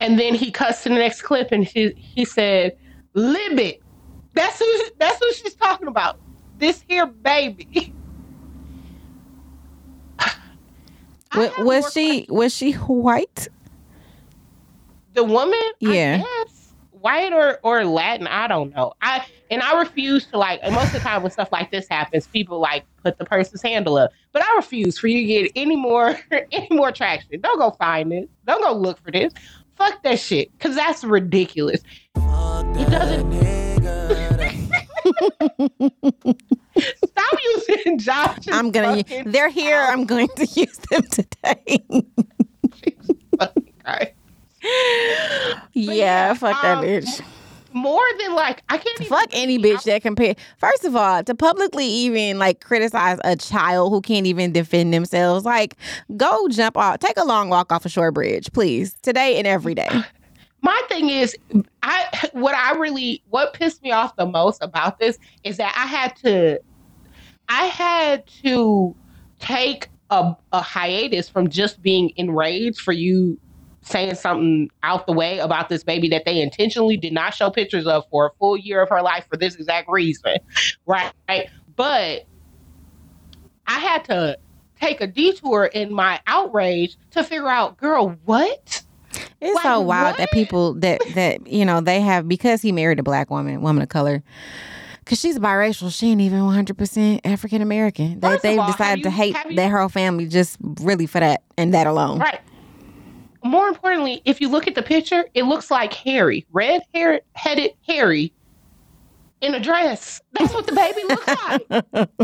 [0.00, 2.76] And then he cuts to the next clip and he he said,
[3.14, 3.80] Libet.
[4.34, 4.66] That's who
[4.98, 6.18] that's who she's talking about.
[6.58, 7.92] This here baby.
[10.18, 13.48] I Wa- have more was she was she white?
[15.14, 16.22] the woman Yeah.
[16.24, 16.59] I guess,
[17.00, 18.92] white or or latin i don't know.
[19.02, 21.88] I and i refuse to like and most of the time when stuff like this
[21.88, 24.10] happens people like put the person's handle up.
[24.32, 26.18] But i refuse for you to get any more
[26.52, 27.40] any more traction.
[27.40, 29.32] Don't go find it don't go look for this.
[29.76, 31.80] Fuck that shit because that's ridiculous.
[32.16, 33.30] It doesn't
[37.04, 38.96] stop using Josh's I'm gonna.
[38.98, 39.80] fucking They're here.
[39.88, 41.82] I'm going to use them today.
[45.72, 47.22] yeah, yeah, fuck that um, bitch.
[47.72, 50.34] More than like I can't even Fuck any bitch that compare.
[50.58, 55.44] First of all, to publicly even like criticize a child who can't even defend themselves,
[55.44, 55.76] like
[56.16, 59.74] go jump off, take a long walk off a short bridge, please, today and every
[59.74, 59.88] day.
[60.62, 61.34] my thing is
[61.82, 65.86] i what i really what pissed me off the most about this is that i
[65.86, 66.58] had to
[67.48, 68.94] i had to
[69.38, 73.38] take a, a hiatus from just being enraged for you
[73.90, 77.86] saying something out the way about this baby that they intentionally did not show pictures
[77.86, 80.36] of for a full year of her life for this exact reason
[80.86, 81.48] right right?
[81.76, 82.26] but
[83.66, 84.38] i had to
[84.80, 88.82] take a detour in my outrage to figure out girl what
[89.40, 92.98] It's Like, so wild that people that that you know they have because he married
[92.98, 94.22] a black woman, woman of color.
[95.06, 98.20] Cause she's biracial, she ain't even one hundred percent African American.
[98.20, 101.74] They they've all, decided to hate you- their whole family just really for that and
[101.74, 102.20] that alone.
[102.20, 102.38] Right.
[103.42, 107.72] More importantly, if you look at the picture, it looks like Harry, red hair headed
[107.86, 108.32] Harry
[109.40, 110.20] in a dress.
[110.32, 112.08] That's what the baby looks like.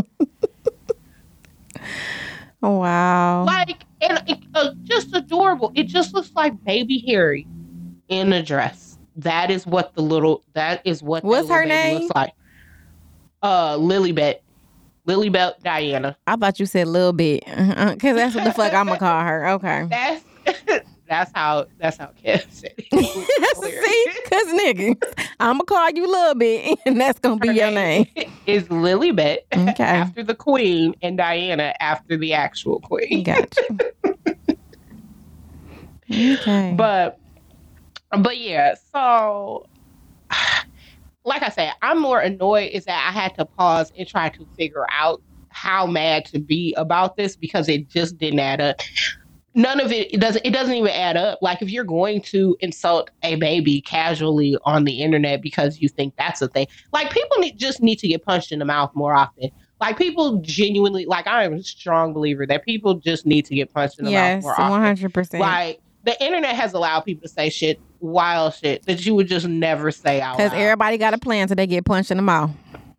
[2.61, 3.45] Wow.
[3.45, 5.71] like, and it, uh, just adorable.
[5.75, 7.47] It just looks like baby Harry
[8.09, 8.97] in a dress.
[9.15, 10.43] That is what the little.
[10.53, 11.23] That is what.
[11.23, 12.01] What's her baby name?
[12.01, 12.33] Looks like.
[13.41, 14.39] Uh, Lilibet,
[15.07, 16.17] Lilibet Diana.
[16.25, 19.49] I thought you said little bit, because that's what the fuck I'm gonna call her.
[19.49, 19.87] Okay.
[19.89, 22.87] That's that's how that's how Kev said it.
[22.91, 23.27] It was.
[23.63, 24.95] See, cause nigga,
[25.39, 28.05] I'm gonna call you little bit, and that's gonna be Her your name.
[28.45, 29.83] is Lilibet Okay.
[29.83, 33.23] after the queen and Diana after the actual queen.
[33.23, 33.61] Gotcha.
[36.11, 36.73] okay.
[36.77, 37.17] But
[38.19, 39.65] but yeah, so
[41.25, 44.47] like I said, I'm more annoyed is that I had to pause and try to
[44.57, 48.77] figure out how mad to be about this because it just didn't add up.
[49.57, 51.39] None of it, it doesn't it doesn't even add up.
[51.41, 56.13] Like if you're going to insult a baby casually on the internet because you think
[56.15, 59.15] that's a thing, like people need, just need to get punched in the mouth more
[59.15, 59.49] often.
[59.81, 63.73] Like people genuinely, like I am a strong believer that people just need to get
[63.73, 65.41] punched in the yes, mouth more often one hundred percent.
[65.41, 69.47] like the internet has allowed people to say shit, wild shit that you would just
[69.47, 72.51] never say out Because everybody got a plan till they get punched in the mouth.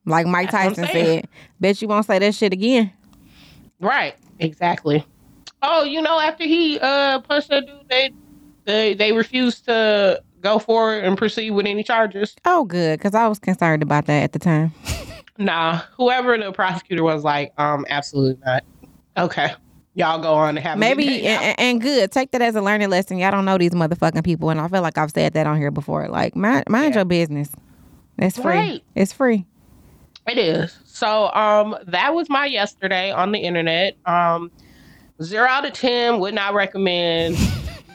[0.05, 1.29] Like Mike Tyson said.
[1.61, 2.93] Bet you won't say that shit again.
[3.79, 5.07] right, exactly.
[5.63, 8.11] Oh, you know, after he uh punched that dude, they
[8.65, 12.37] they they refused to go forward and proceed with any charges.
[12.45, 12.99] Oh, good.
[12.99, 14.73] Because I was concerned about that at the time.
[15.37, 18.65] Nah, whoever the prosecutor was like, um, absolutely not.
[19.17, 19.53] Okay,
[19.95, 22.13] y'all go on and have a good Maybe, and, and good.
[22.13, 23.19] Take that as a learning lesson.
[23.19, 24.51] Y'all don't know these motherfucking people.
[24.51, 26.09] And I feel like I've said that on here before.
[26.09, 27.01] Like, mind, mind Yeah.
[27.01, 27.51] your business.
[28.19, 28.45] It's free.
[28.57, 28.85] Right.
[28.95, 29.45] It's free.
[30.29, 30.77] It is.
[30.85, 33.97] So um that was my yesterday on the internet.
[34.07, 34.51] Um
[35.23, 37.37] zero out of ten would not recommend.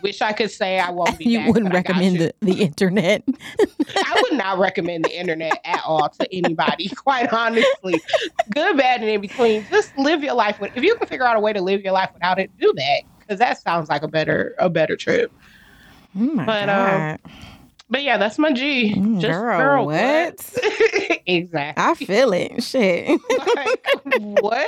[0.04, 2.32] Wish I could say I won't be You back, wouldn't but I got recommend you.
[2.42, 3.24] the, the internet.
[3.96, 8.02] I would not recommend the internet at all to anybody, quite honestly.
[8.54, 9.66] Good, bad, and in between.
[9.72, 11.94] Just live your life with if you can figure out a way to live your
[11.94, 13.04] life without it, do that.
[13.20, 15.32] Because that sounds like a better a better trip.
[16.16, 17.12] Oh my But, God.
[17.24, 17.32] um,
[17.94, 18.96] But yeah, that's my G.
[18.96, 20.60] Mm, Just girl, girl, what?
[21.28, 21.84] exactly.
[21.84, 22.64] I feel it.
[22.64, 23.22] Shit.
[23.56, 23.88] like,
[24.42, 24.68] what?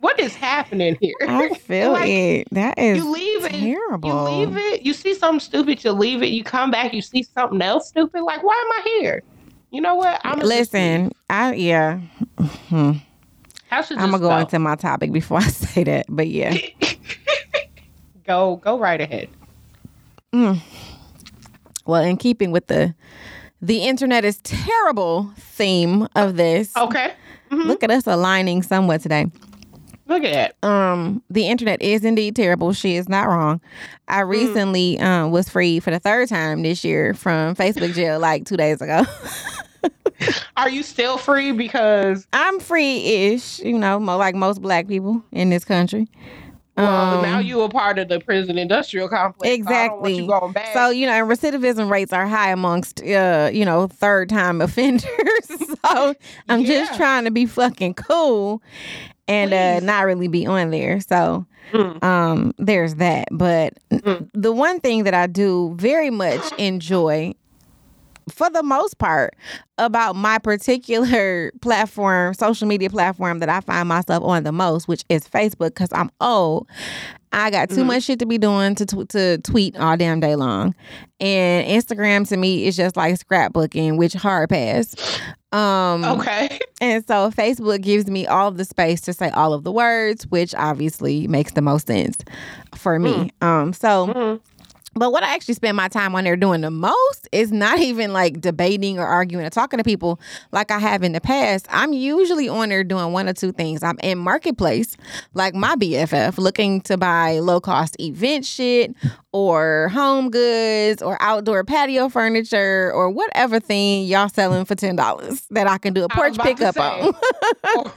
[0.00, 1.14] What is happening here?
[1.20, 2.48] I feel Like, it.
[2.50, 3.52] That is You leave it.
[3.52, 4.08] terrible.
[4.10, 4.82] You leave it.
[4.82, 5.84] You see something stupid.
[5.84, 6.30] You leave it.
[6.30, 6.92] You come back.
[6.92, 8.22] You see something else stupid.
[8.22, 9.22] Like, why am I here?
[9.70, 10.20] You know what?
[10.24, 12.00] I'm Listen, I yeah.
[12.70, 12.94] Hmm.
[13.70, 16.06] I'm gonna go into my topic before I say that.
[16.08, 16.58] But yeah.
[18.26, 19.28] go go right ahead.
[21.86, 22.94] Well, in keeping with the
[23.62, 27.12] the internet is terrible theme of this, Okay.
[27.50, 27.64] Mhm.
[27.66, 29.26] look at us aligning somewhat today.
[30.06, 30.68] Look at that.
[30.68, 32.74] Um, the internet is indeed terrible.
[32.74, 33.60] She is not wrong.
[34.06, 34.28] I Mm.
[34.28, 38.56] recently um was freed for the third time this year from Facebook jail like two
[38.58, 39.04] days ago.
[40.56, 41.52] Are you still free?
[41.52, 46.08] Because I'm free-ish, you know, like most black people in this country.
[46.76, 49.48] Well, Um, now you a part of the prison industrial complex.
[49.48, 50.16] so I don't want Exactly.
[50.16, 50.72] you going back.
[50.72, 55.04] So, you know, and recidivism rates are high amongst, uh, you know, third time offenders.
[55.84, 56.14] so
[56.48, 58.62] I'm just trying to be fucking cool
[59.28, 61.00] and uh, not really be on there.
[61.00, 62.04] So Mm.
[62.04, 63.26] um, there's that.
[63.32, 64.28] But Mm.
[64.34, 67.32] the one thing that I do very much enjoy
[68.28, 69.34] for the most part,
[69.78, 75.04] about my particular platform, social media platform that I find myself on the most, which
[75.08, 76.68] is Facebook, because I'm old.
[77.32, 80.72] I got too much shit to be doing to to tweet all damn day long,
[81.18, 84.94] and Instagram to me is just like scrapbooking, which hard pass.
[85.50, 86.58] Um, Okay.
[86.80, 90.28] and so Facebook gives me all of the space to say all of the words,
[90.28, 92.18] which obviously makes the most sense
[92.76, 93.32] for me.
[93.40, 94.06] Um, so.
[94.06, 94.40] Mhm.
[94.94, 98.12] But what I actually spend my time on there doing the most is not even
[98.12, 100.20] like debating or arguing or talking to people
[100.52, 101.66] like I have in the past.
[101.70, 103.82] I'm usually on there doing one or two things.
[103.82, 104.96] I'm in marketplace,
[105.34, 108.94] like my BFF, looking to buy low cost event shit
[109.32, 115.42] or home goods or outdoor patio furniture or whatever thing y'all selling for ten dollars
[115.50, 116.80] that I can do a porch pickup say.
[116.80, 117.14] on.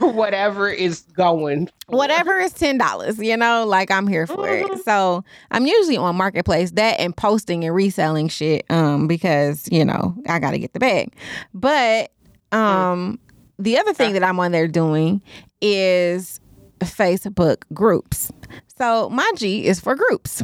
[0.00, 1.70] or whatever is going.
[1.88, 4.66] Whatever is ten dollars, you know, like I'm here for it.
[4.84, 10.14] So I'm usually on marketplace that and posting and reselling shit, um, because you know
[10.28, 11.14] I got to get the bag.
[11.52, 12.12] But
[12.52, 13.18] um,
[13.58, 15.20] the other thing that I'm on there doing
[15.60, 16.40] is
[16.80, 18.30] Facebook groups.
[18.76, 20.42] So my G is for groups,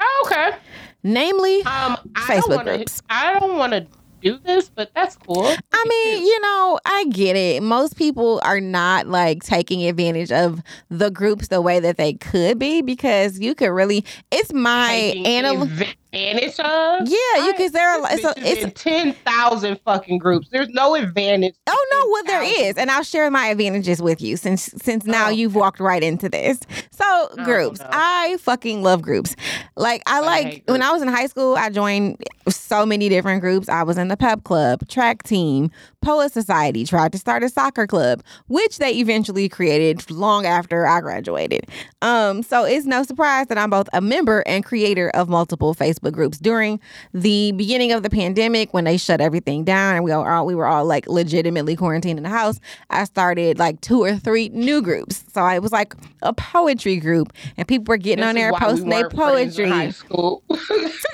[0.00, 0.56] Oh, okay.
[1.02, 1.58] namely.
[1.60, 3.02] Um, I Facebook don't wanna, groups.
[3.10, 3.86] I don't want to
[4.22, 5.44] do this, but that's cool.
[5.72, 7.62] I mean, you know, I get it.
[7.62, 12.58] Most people are not like taking advantage of the groups the way that they could
[12.58, 14.04] be because you could really.
[14.30, 15.68] It's my anal.
[16.12, 17.08] Advantage of.
[17.08, 18.06] Yeah, you because there are.
[18.12, 20.48] It's, a, it's ten thousand fucking groups.
[20.50, 21.54] There's no advantage.
[21.66, 22.64] Oh no, well there 10,000.
[22.66, 26.02] is, and I'll share my advantages with you since since now Oh, you've walked right
[26.02, 26.58] into this.
[26.90, 27.88] So oh, groups, no.
[27.90, 29.34] I fucking love groups.
[29.76, 33.40] Like I like hate when I was in high school, I joined so many different
[33.40, 33.68] groups.
[33.68, 35.70] I was in the pep club, track team,
[36.02, 36.84] poet society.
[36.84, 41.66] Tried to start a soccer club, which they eventually created long after I graduated.
[42.02, 46.12] Um, so it's no surprise that I'm both a member and creator of multiple Facebook
[46.12, 46.38] groups.
[46.38, 46.80] During
[47.14, 50.54] the beginning of the pandemic, when they shut everything down and we were all we
[50.54, 52.58] were all like legitimately quarantined in the house,
[52.90, 55.24] I started like two or three new groups.
[55.32, 58.58] So I was like a poetry group, and people were getting This on there why
[58.58, 59.90] we posting their in High poetry.
[59.92, 60.42] school.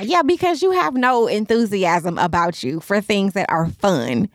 [0.00, 4.28] Yeah, because you have no enthusiasm about you for things that are fun.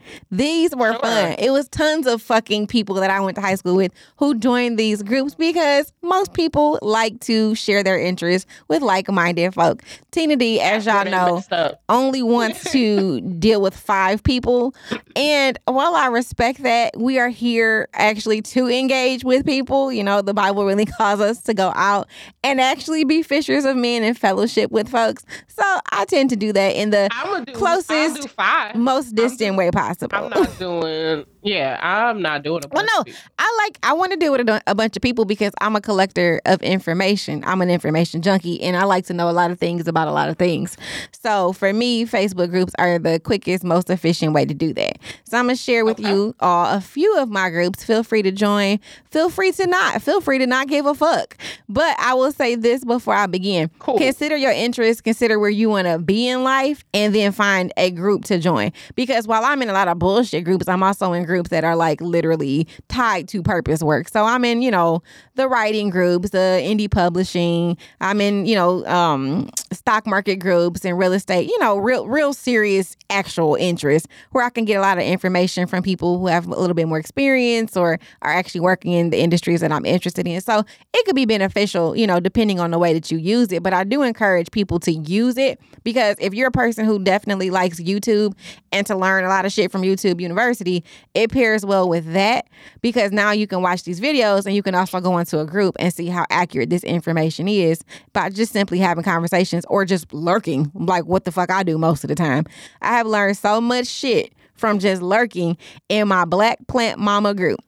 [0.43, 0.99] These were Sure.
[0.99, 1.35] fun.
[1.39, 4.77] It was tons of fucking people that I went to high school with who joined
[4.77, 9.81] these groups because most people like to share their interests with like-minded folk.
[10.11, 11.41] Tina D, as y'all know,
[11.87, 14.75] only wants to deal with five people.
[15.15, 19.93] And while I respect that, we are here actually to engage with people.
[19.93, 22.09] You know, the Bible really calls us to go out
[22.43, 25.23] and actually be fishers of men and fellowship with folks.
[25.47, 27.09] So I tend to do that in the
[27.45, 30.32] do closest, do most distant way possible.
[30.33, 31.25] I'm not doing.
[31.43, 32.67] Yeah, I'm not doing a.
[32.71, 33.13] Well, no.
[33.37, 35.81] I like I want to deal with a, a bunch of people because I'm a
[35.81, 37.43] collector of information.
[37.45, 40.11] I'm an information junkie, and I like to know a lot of things about a
[40.11, 40.77] lot of things.
[41.11, 44.99] So for me, Facebook groups are the quickest, most efficient way to do that.
[45.25, 47.83] So I'm gonna share with you all a few of my groups.
[47.83, 48.79] Feel free to join.
[49.11, 50.01] Feel free to not.
[50.01, 51.37] Feel free to not give a fuck.
[51.67, 53.69] But I will say this before I begin.
[53.79, 53.97] Cool.
[53.97, 55.01] Consider your interests.
[55.01, 58.71] Consider where you want to be in life, and then find a group to join.
[58.95, 61.75] Because while I'm in a lot of bullshit groups, I'm also in groups that are
[61.75, 64.09] like literally tied to purpose work.
[64.09, 65.01] So I'm in, you know,
[65.35, 67.77] the writing groups, the indie publishing.
[68.01, 71.47] I'm in, you know, um, stock market groups and real estate.
[71.47, 75.67] You know, real, real serious actual interest where I can get a lot of information
[75.67, 79.19] from people who have a little bit more experience or are actually working in the
[79.19, 80.39] industries that I'm interested in.
[80.41, 83.63] So it could be beneficial, you know, depending on the way that you use it.
[83.63, 87.49] But I do encourage people to use it because if you're a person who definitely
[87.49, 88.33] likes YouTube
[88.71, 92.47] and to learn a lot of shit from YouTube University, it pairs well with that
[92.81, 95.75] because now you can watch these videos and you can also go into a group
[95.79, 97.81] and see how accurate this information is
[98.13, 102.03] by just simply having conversations or just lurking, like what the fuck I do most
[102.03, 102.45] of the time.
[102.81, 105.57] I have learned so much shit from just lurking
[105.89, 107.59] in my Black Plant Mama group.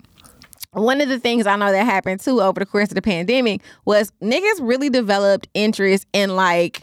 [0.72, 3.62] One of the things I know that happened too over the course of the pandemic
[3.86, 6.82] was niggas really developed interest in like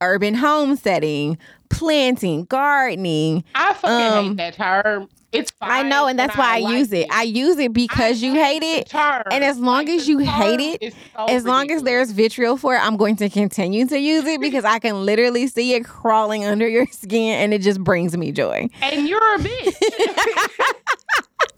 [0.00, 1.36] urban home setting,
[1.68, 3.44] planting, gardening.
[3.54, 5.08] I fucking Um, hate that term.
[5.30, 5.70] It's fine.
[5.70, 7.06] I know, and that's why I, like use it.
[7.12, 8.86] I use it because I you hate it.
[8.88, 9.24] term.
[9.30, 12.74] And as long Like, as you hate it, so As long as there's vitriol for
[12.74, 16.44] it, I'm going to continue to use it because I can literally see it crawling
[16.46, 18.70] under your skin and it just brings me joy.
[18.80, 19.74] and you're a bitch.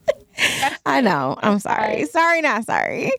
[0.85, 1.37] I know.
[1.43, 2.05] I'm sorry.
[2.05, 3.11] Sorry, not sorry.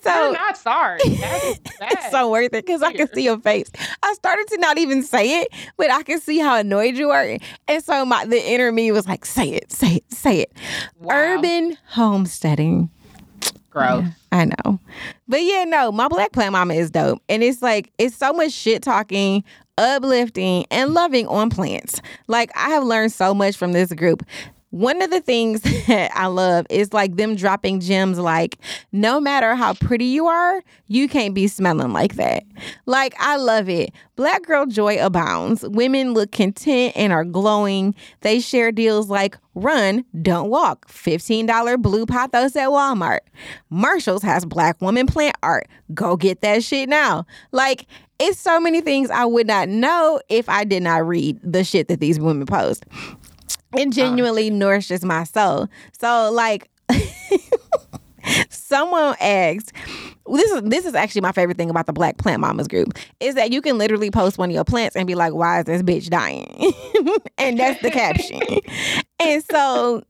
[0.00, 1.00] So not sorry.
[1.04, 3.70] That's it's so worth it because I can see your face.
[4.02, 7.36] I started to not even say it, but I can see how annoyed you are.
[7.68, 10.52] And so my the inner me was like, say it, say it, say it.
[10.98, 11.14] Wow.
[11.14, 12.90] Urban homesteading.
[13.70, 14.04] Gross.
[14.32, 14.80] I know.
[15.28, 17.22] But yeah, no, my black plant mama is dope.
[17.28, 19.44] And it's like, it's so much shit talking,
[19.78, 22.02] uplifting, and loving on plants.
[22.26, 24.24] Like, I have learned so much from this group.
[24.70, 28.58] One of the things that I love is like them dropping gems like,
[28.92, 32.44] no matter how pretty you are, you can't be smelling like that.
[32.86, 33.90] Like, I love it.
[34.16, 35.66] Black girl joy abounds.
[35.66, 37.94] Women look content and are glowing.
[38.20, 43.20] They share deals like run, don't walk, $15 blue pothos at Walmart.
[43.70, 45.68] Marshalls has black woman plant art.
[45.94, 47.26] Go get that shit now.
[47.50, 47.86] Like,
[48.20, 51.88] it's so many things I would not know if I did not read the shit
[51.88, 52.84] that these women post
[53.76, 55.68] it genuinely nourishes my soul.
[55.98, 56.70] So like
[58.50, 59.72] someone asked
[60.26, 63.34] this is this is actually my favorite thing about the Black Plant Mamas group is
[63.34, 65.82] that you can literally post one of your plants and be like, "Why is this
[65.82, 66.72] bitch dying?"
[67.38, 68.40] and that's the caption.
[69.20, 70.02] and so,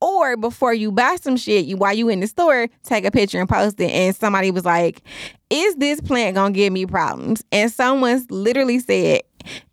[0.00, 3.40] or before you buy some shit, you while you in the store, take a picture
[3.40, 3.90] and post it.
[3.90, 5.02] And somebody was like,
[5.48, 9.22] "Is this plant gonna give me problems?" And someone literally said,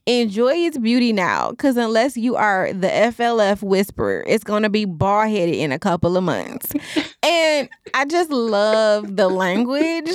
[0.08, 4.86] enjoy its beauty now because unless you are the FLF whisperer, it's going to be
[4.86, 6.72] bald headed in a couple of months.
[7.24, 10.10] and I just love the language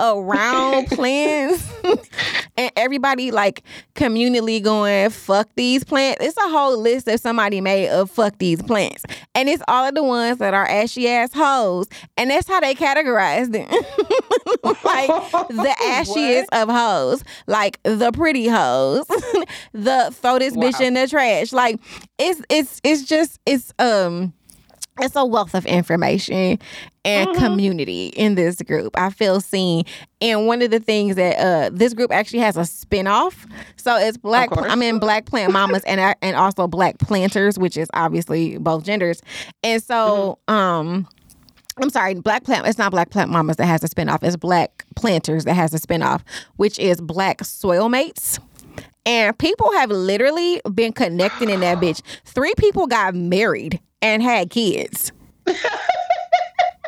[0.00, 1.70] around plants
[2.56, 3.62] and everybody like
[3.94, 6.24] communally going, fuck these plants.
[6.24, 9.04] It's a whole list that somebody made of fuck these plants.
[9.34, 11.86] And it's all of the ones that are ashy ass hoes.
[12.16, 13.68] And that's how they categorize them.
[14.64, 15.08] like
[15.48, 18.85] the ashiest of hoes, like the pretty hoes,
[19.72, 21.52] the throw this bitch in the trash.
[21.52, 21.80] Like
[22.18, 24.32] it's it's it's just it's um
[24.98, 26.58] it's a wealth of information
[27.04, 27.38] and Mm-hmm.
[27.44, 28.98] community in this group.
[28.98, 29.84] I feel seen.
[30.20, 33.46] And one of the things that uh this group actually has a spin-off.
[33.76, 34.66] So it's black course.
[34.70, 38.84] I'm in Black Plant Mamas and I- and also Black Planters, which is obviously both
[38.84, 39.22] genders.
[39.62, 40.54] And so Mm-hmm.
[40.54, 41.08] um
[41.78, 42.66] I'm sorry, Black Plant.
[42.66, 44.22] It's not Black Plant Mamas that has a spinoff.
[44.22, 46.22] It's Black Planters that has a spinoff,
[46.56, 48.38] which is Black Soil Mates.
[49.06, 52.02] And people have literally been connecting in that bitch.
[52.24, 55.12] Three people got married and had kids.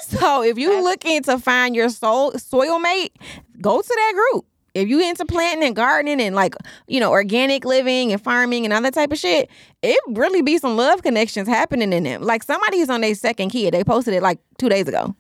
[0.01, 3.17] so if you looking to find your soul soil mate,
[3.61, 4.47] go to that group.
[4.75, 6.55] If you into planting and gardening and like,
[6.87, 9.49] you know, organic living and farming and all that type of shit,
[9.83, 12.23] it really be some love connections happening in them.
[12.23, 13.75] Like somebody somebody's on their second kid.
[13.75, 15.15] They posted it like two days ago.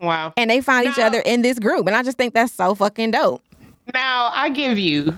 [0.00, 0.32] Wow.
[0.36, 1.86] And they found each other in this group.
[1.86, 3.42] And I just think that's so fucking dope.
[3.92, 5.16] Now, I give you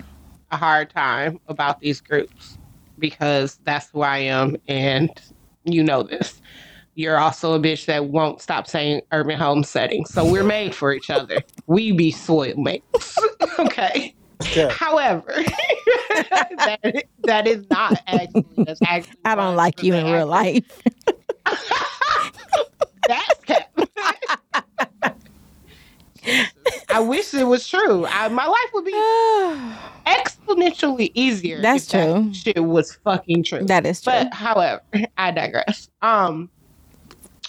[0.56, 2.56] a hard time about these groups
[2.98, 5.10] because that's who I am, and
[5.64, 6.40] you know this.
[6.94, 10.06] You're also a bitch that won't stop saying urban home setting.
[10.06, 11.42] So we're made for each other.
[11.66, 13.18] We be soil mates.
[13.58, 14.14] okay.
[14.42, 14.68] Okay.
[14.70, 20.26] However, that, that is not actually that's actually I don't like you the in real
[20.26, 20.64] life.
[23.08, 23.78] That's cap.
[26.88, 28.06] I wish it was true.
[28.06, 28.92] I, my life would be
[30.06, 31.60] exponentially easier.
[31.60, 32.34] That's if that true.
[32.34, 33.64] shit was fucking true.
[33.64, 34.12] that is true.
[34.12, 34.82] But however,
[35.18, 35.90] I digress.
[36.02, 36.48] Um,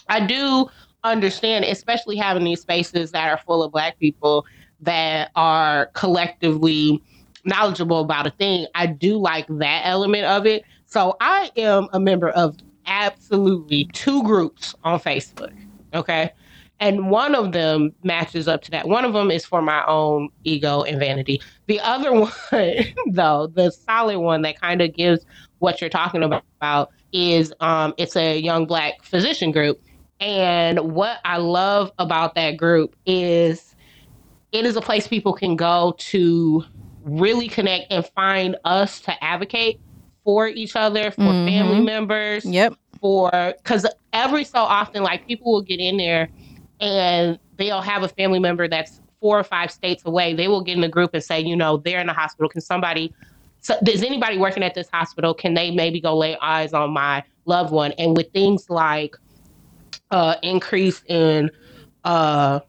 [0.09, 0.69] I do
[1.03, 4.45] understand, especially having these spaces that are full of black people
[4.81, 7.01] that are collectively
[7.45, 8.67] knowledgeable about a thing.
[8.75, 10.63] I do like that element of it.
[10.85, 15.53] So I am a member of absolutely two groups on Facebook.
[15.93, 16.31] Okay.
[16.79, 18.87] And one of them matches up to that.
[18.87, 21.41] One of them is for my own ego and vanity.
[21.65, 22.31] The other one,
[23.07, 25.25] though, the solid one that kind of gives
[25.59, 29.81] what you're talking about is um, it's a young black physician group.
[30.19, 33.75] And what I love about that group is
[34.51, 36.63] it is a place people can go to
[37.03, 39.79] really connect and find us to advocate
[40.23, 41.45] for each other, for Mhm.
[41.47, 42.73] family members, yep.
[42.99, 46.29] for because every so often, like people will get in there
[46.79, 50.33] and they'll have a family member that's four or five states away.
[50.33, 52.49] They will get in a group and say, you know, they're in the hospital.
[52.49, 53.13] Can somebody,
[53.61, 55.33] so, anybody working at this hospital?
[55.33, 57.93] Can they maybe go lay eyes on my loved one?
[57.93, 59.15] And with things like
[60.11, 61.49] uh, increase in
[62.03, 62.59] uh,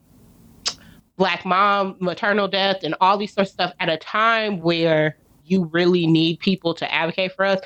[1.16, 5.64] black mom maternal death and all these sorts of stuff at a time where you
[5.66, 7.60] really need people to advocate for us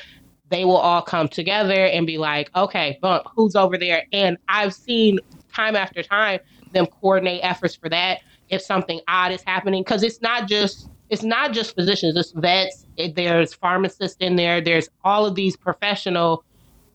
[0.49, 4.72] they will all come together and be like okay bump who's over there and i've
[4.72, 5.18] seen
[5.55, 6.38] time after time
[6.72, 11.22] them coordinate efforts for that if something odd is happening because it's not just it's
[11.22, 16.44] not just physicians it's vets it, there's pharmacists in there there's all of these professional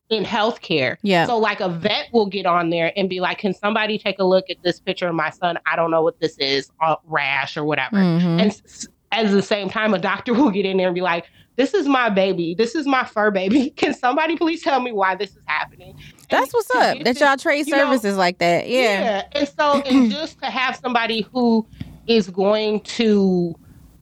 [0.09, 1.25] in healthcare Yeah.
[1.25, 4.23] so like a vet will get on there and be like can somebody take a
[4.23, 7.57] look at this picture of my son i don't know what this is uh, rash
[7.57, 8.41] or whatever Mhm.
[8.41, 11.25] and s- at the same time, a doctor will get in there and be like,
[11.55, 12.53] this is my baby.
[12.55, 13.69] This is my fur baby.
[13.77, 15.93] Can somebody please tell me why this is happening?
[16.29, 16.99] That's what's up.
[17.03, 18.67] That y'all trade you know, services like that.
[18.69, 19.23] Yeah.
[19.33, 21.65] And so, and just to have somebody who
[22.07, 23.55] is going to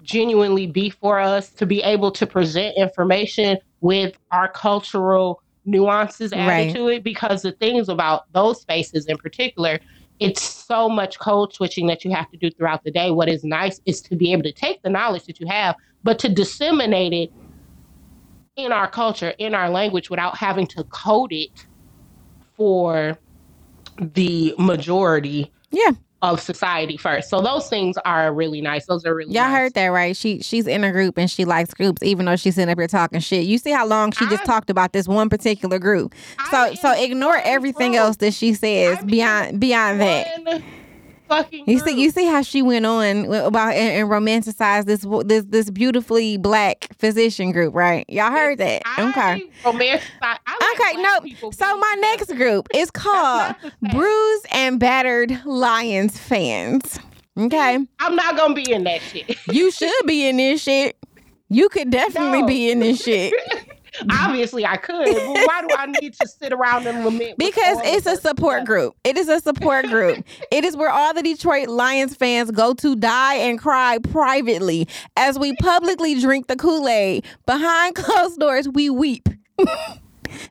[0.04, 6.48] genuinely be for us to be able to present information with our cultural nuances added
[6.48, 6.76] Right.
[6.76, 9.80] to it, because the things about those spaces in particular,
[10.20, 13.12] it's so much code switching that you have to do throughout the day.
[13.12, 16.20] What is nice is to be able to take the knowledge that you have, but
[16.20, 17.32] to disseminate it
[18.56, 21.66] in our culture, in our language, without having to code it
[22.58, 23.18] for
[24.00, 25.92] the majority Yeah.
[26.22, 27.30] of society first.
[27.30, 28.86] So those things are really nice.
[28.88, 29.58] Those are really Y'all nice.
[29.58, 30.16] heard that right?
[30.18, 32.88] She she's in a group and she likes groups, even though she's sitting up here
[32.88, 33.46] talking shit.
[33.46, 36.16] You see how long she just talked about this one particular group.
[36.52, 38.02] So so ignore everything group.
[38.02, 40.62] else that she says I'm beyond beyond that.
[41.28, 41.98] Fucking You see, group.
[41.98, 46.88] you see how she went on about and, and romanticized this this this beautifully black
[47.00, 48.06] physician group, right?
[48.10, 48.84] Y'all heard that?
[48.86, 49.44] I Okay.
[49.64, 50.38] romanticize- I
[50.78, 53.16] like Okay, people So my next group is called
[53.50, 53.98] not the same.
[54.00, 57.00] Bruised and Battered Lions fans.
[57.38, 57.78] Okay.
[57.78, 59.36] Mm, I'm not gonna be in that shit.
[59.52, 60.96] You should be in this shit.
[61.50, 62.48] You could definitely No.
[62.48, 63.34] be in this shit.
[64.12, 65.06] Obviously, I could.
[65.06, 67.38] But why do I need to sit around and lament?
[67.38, 68.66] Because it's a support together?
[68.66, 68.96] group.
[69.04, 70.26] It is a support group.
[70.52, 75.38] it is where all the Detroit Lions fans go to die and cry privately as
[75.40, 77.26] we publicly drink the Kool Aid.
[77.46, 79.30] Behind closed doors, we weep.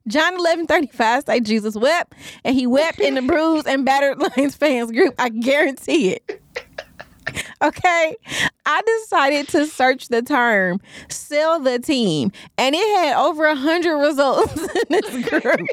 [0.09, 2.15] John eleven thirty five say Jesus wept,
[2.45, 5.15] and he wept in the bruised and battered Lions fans group.
[5.19, 6.41] I guarantee it.
[7.63, 8.17] Okay,
[8.67, 13.97] I decided to search the term "sell the team," and it had over a hundred
[13.99, 15.61] results in this group.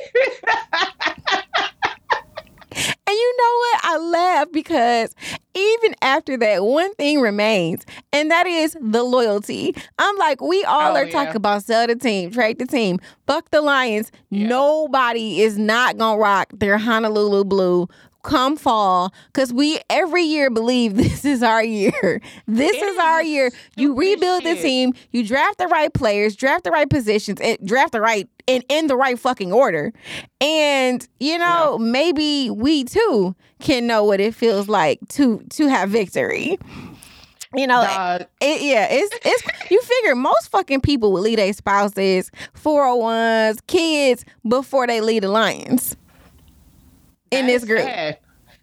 [2.73, 3.79] And you know what?
[3.83, 5.13] I laugh because
[5.53, 9.75] even after that, one thing remains, and that is the loyalty.
[9.99, 11.11] I'm like, we all Oh, are yeah.
[11.11, 14.09] talking about sell the team, trade the team, fuck the Lions.
[14.29, 14.47] Yeah.
[14.47, 17.89] Nobody is not gonna rock their Honolulu blue.
[18.23, 22.21] Come fall, because we every year believe this is our year.
[22.47, 23.49] This It is our year.
[23.75, 27.93] You rebuild the team, you draft the right players, draft the right positions, and draft
[27.93, 29.93] the right and in the right fucking order.
[30.41, 35.89] And you know, maybe we too can know what it feels like to to have
[35.89, 36.57] victory.
[37.53, 37.81] You know,
[38.39, 44.23] it, yeah, it's it's you figure most fucking people will leave their spouses, 401s, kids
[44.47, 45.97] before they leave the Lions.
[47.31, 47.81] In this group.
[47.83, 48.17] sad.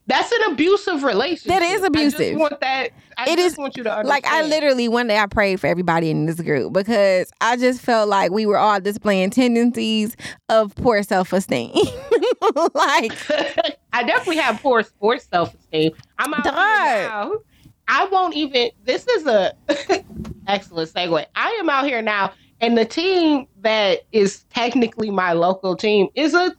[0.06, 1.48] That's an abusive relationship.
[1.48, 2.20] That is abusive.
[2.20, 2.90] I just want that.
[3.18, 4.08] I It just is- want you to understand.
[4.08, 7.80] Like I literally one day I prayed for everybody in this group because I just
[7.82, 10.16] felt like we were all displaying tendencies
[10.48, 11.72] of poor self esteem.
[12.74, 13.12] like
[13.92, 15.92] I definitely have poor sports self esteem.
[16.18, 17.32] I'm out here now.
[17.88, 18.70] I won't even.
[18.84, 19.54] This is a
[20.46, 21.26] excellent segue.
[21.34, 26.34] I am out here now, and the team that is technically my local team is
[26.34, 26.54] a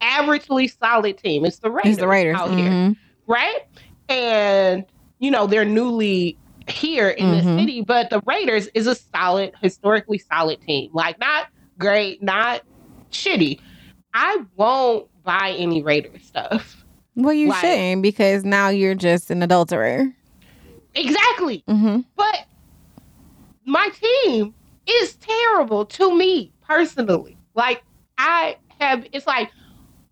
[0.00, 1.44] averagely solid team.
[1.44, 1.92] It's the Raiders.
[1.92, 2.36] it's the Raiders.
[2.36, 2.96] out here, Mhm.
[3.26, 3.60] right?
[4.08, 4.84] And
[5.18, 6.36] you know they're newly
[6.68, 7.42] here in Mhm.
[7.44, 10.90] the city, but the Raiders is a solid, historically solid team.
[10.92, 11.46] Like not
[11.78, 12.62] great, not
[13.10, 13.60] shitty.
[14.14, 16.84] I won't buy any Raiders stuff.
[17.16, 20.12] Well, you Like- shouldn't because now you're just an adulterer.
[20.94, 21.62] Exactly.
[21.68, 22.46] hmm But
[23.64, 24.54] my team
[24.86, 27.36] is terrible to me personally.
[27.54, 27.82] Like
[28.18, 29.50] I have it's like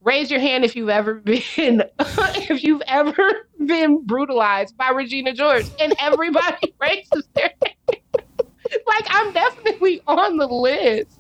[0.03, 5.67] raise your hand if you've ever been if you've ever been brutalized by Regina George
[5.81, 8.03] and everybody raises their hand.
[8.87, 11.15] like I'm definitely on the list.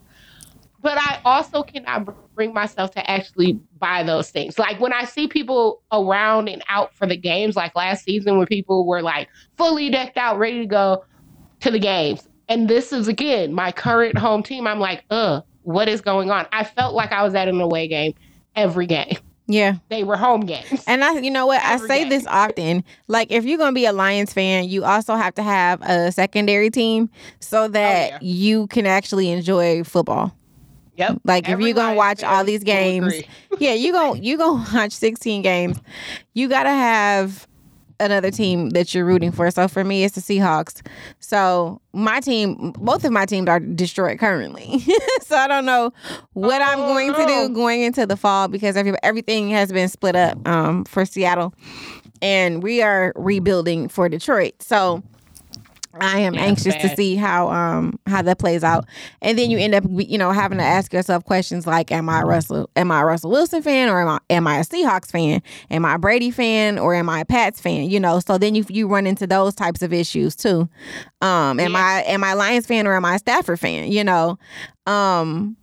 [0.80, 4.60] But I also cannot bring myself to actually buy those things.
[4.60, 8.46] Like when I see people around and out for the games, like last season when
[8.46, 11.04] people were like fully decked out, ready to go
[11.60, 12.28] to the games.
[12.48, 14.68] And this is again my current home team.
[14.68, 16.46] I'm like, uh, what is going on?
[16.52, 18.14] I felt like I was at an away game
[18.58, 19.16] every game.
[19.50, 19.76] Yeah.
[19.88, 20.84] They were home games.
[20.86, 21.62] And I, you know what?
[21.62, 22.10] I say game.
[22.10, 22.84] this often.
[23.06, 26.68] Like, if you're gonna be a Lions fan, you also have to have a secondary
[26.68, 27.08] team
[27.40, 28.18] so oh, that yeah.
[28.20, 30.36] you can actually enjoy football.
[30.96, 31.20] Yep.
[31.24, 33.14] Like, if you're gonna watch all these games,
[33.58, 35.78] yeah, you going you gonna watch 16 games.
[36.34, 37.47] You gotta have
[38.00, 39.50] another team that you're rooting for.
[39.50, 40.86] So for me, it's the Seahawks.
[41.20, 44.80] So my team, both of my teams are destroyed currently.
[45.22, 45.92] so I don't know
[46.34, 49.88] what I'm Oh, going to do going into the fall because every, everything has been
[49.88, 51.54] split up um, for Seattle,
[52.22, 54.54] and we are rebuilding for Detroit.
[54.62, 55.02] So
[56.00, 58.84] I am Yeah, anxious to see how um how that plays out,
[59.22, 62.22] and then you end up you know having to ask yourself questions like, Am I
[62.22, 62.68] a Russell?
[62.76, 65.42] Am I a Russell Wilson fan, or am I am I a Seahawks fan?
[65.70, 67.90] Am I a Brady fan, or am I a Pats fan?
[67.90, 70.68] You know, so then you you run into those types of issues too.
[71.20, 71.78] Um, am Yeah.
[71.78, 73.90] I am I a Lions fan or am I a Stafford fan?
[73.92, 74.38] You know,
[74.86, 75.56] um.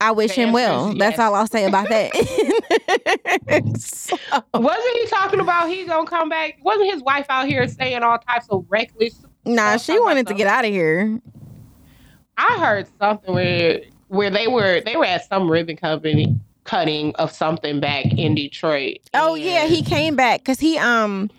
[0.00, 0.90] I wish him well.
[0.90, 2.10] is That's all I'll say about that.
[3.78, 4.16] So-
[4.52, 6.58] Wasn't he talking about he gonna come back?
[6.62, 9.23] Wasn't his wife out here saying all types of reckless?
[9.44, 11.20] Nah, she wanted to get out of here.
[12.36, 17.30] I heard something where where they were they were at some ribbon company cutting of
[17.30, 18.98] something back in Detroit.
[19.12, 21.30] Oh yeah, he came back because he um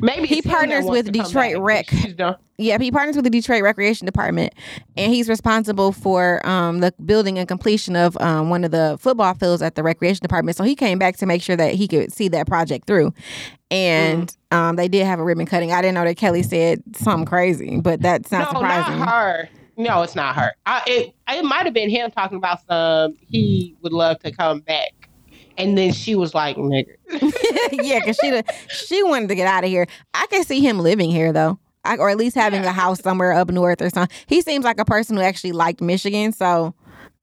[0.00, 1.88] maybe he it's him that partners with Detroit Rec.
[2.60, 2.80] But she's done.
[2.80, 4.54] Yeah, he partners with the Detroit Recreation Department,
[4.96, 9.34] and he's responsible for um, the building and completion of um, one of the football
[9.34, 10.56] fields at the Recreation Department.
[10.56, 13.12] So he came back to make sure that he could see that project through.
[13.70, 14.56] And Mm.
[14.56, 15.72] um, they did have a ribbon cutting.
[15.72, 18.98] I didn't know that Kelly said something crazy, but that's not no, surprising.
[18.98, 19.48] not her.
[19.76, 20.52] No, it's not her.
[20.66, 23.16] I, it it might have been him talking about some.
[23.20, 25.08] He would love to come back,
[25.56, 26.88] and then she was like, "Nigga."
[27.72, 29.86] yeah, because she she wanted to get out of here.
[30.12, 31.58] I can see him living here though.
[31.84, 34.14] I, or at least having a house somewhere up north or something.
[34.26, 36.74] He seems like a person who actually liked Michigan, so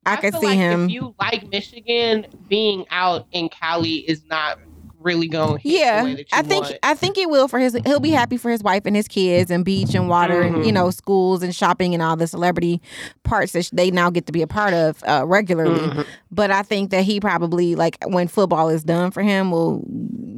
[0.06, 0.86] I, could feel see like him.
[0.86, 4.58] If you like Michigan, being out in Cali is not
[5.00, 5.60] really going.
[5.62, 6.78] To Yeah, the way that you I think want.
[6.82, 7.78] I think it will for his.
[7.86, 10.72] He'll be happy for his wife and his kids and beach and water and you
[10.72, 10.74] Mhm.
[10.74, 12.82] know schools and shopping and all the celebrity
[13.24, 15.80] parts that they now get to be a part of uh, regularly.
[15.88, 16.06] Mhm.
[16.32, 19.84] But I think that he probably like when football is done for him will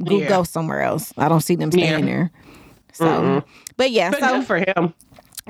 [0.04, 0.28] go, Yeah.
[0.28, 1.12] go somewhere else.
[1.16, 2.04] I don't see them staying Yeah.
[2.04, 2.30] there.
[2.92, 3.44] So, Mhm.
[3.76, 4.94] but yeah, But so good for him.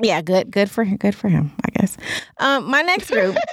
[0.01, 1.97] yeah, good, good for him, good for him, I guess.
[2.39, 3.35] Um, my next group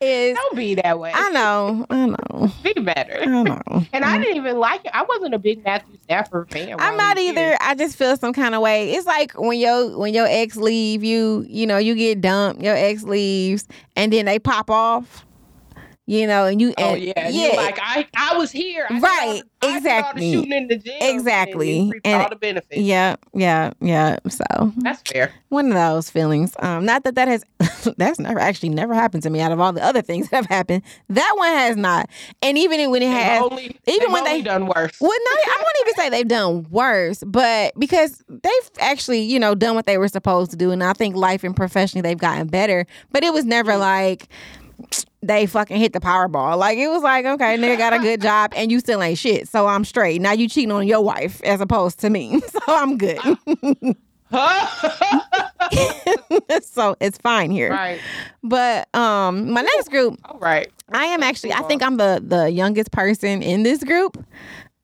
[0.00, 1.12] is Don't be that way.
[1.14, 3.20] I know, I know, Be better.
[3.22, 3.60] I know.
[3.92, 4.90] And I didn't even like it.
[4.92, 6.76] I wasn't a big Matthew Stafford fan.
[6.78, 7.56] I'm not either.
[7.60, 8.92] I just feel some kind of way.
[8.92, 12.60] It's like when your when your ex leave you, you know, you get dumped.
[12.62, 15.24] Your ex leaves, and then they pop off.
[16.06, 18.86] You know, and you Oh and, yeah, and you're like I, I was here.
[18.90, 20.32] I Right, the- I did all exactly.
[20.32, 20.94] shooting in the gym.
[21.00, 21.80] Exactly.
[21.80, 22.76] And, And- all the benefits.
[22.78, 24.18] yeah, yeah, yeah.
[24.28, 24.44] So
[24.76, 25.32] That's fair.
[25.48, 26.54] one of those feelings.
[26.58, 27.42] Um, not that that has
[27.96, 29.40] that's never actually never happened to me.
[29.40, 32.10] Out of all the other things that have happened, that one has not.
[32.42, 35.00] And even when it has, only, even when they- done worse.
[35.00, 39.54] Well, no, I won't even say they've done worse, but because they've actually, you know,
[39.54, 42.48] done what they were supposed to do, and I think life and professionally they've gotten
[42.48, 42.84] better.
[43.10, 44.28] But it was never like
[45.22, 46.58] they fucking hit the Powerball.
[46.58, 49.48] Like it was like, okay, nigga got a good job, and you still ain't shit,
[49.48, 50.20] so I'm straight.
[50.20, 53.18] Now you cheating on your wife as opposed to me, so I'm good.
[56.62, 57.70] so it's fine here.
[57.70, 58.00] right.
[58.42, 60.70] But um, my next group All right.
[60.92, 61.52] I am actually.
[61.52, 64.24] I think I'm the the youngest person in this group.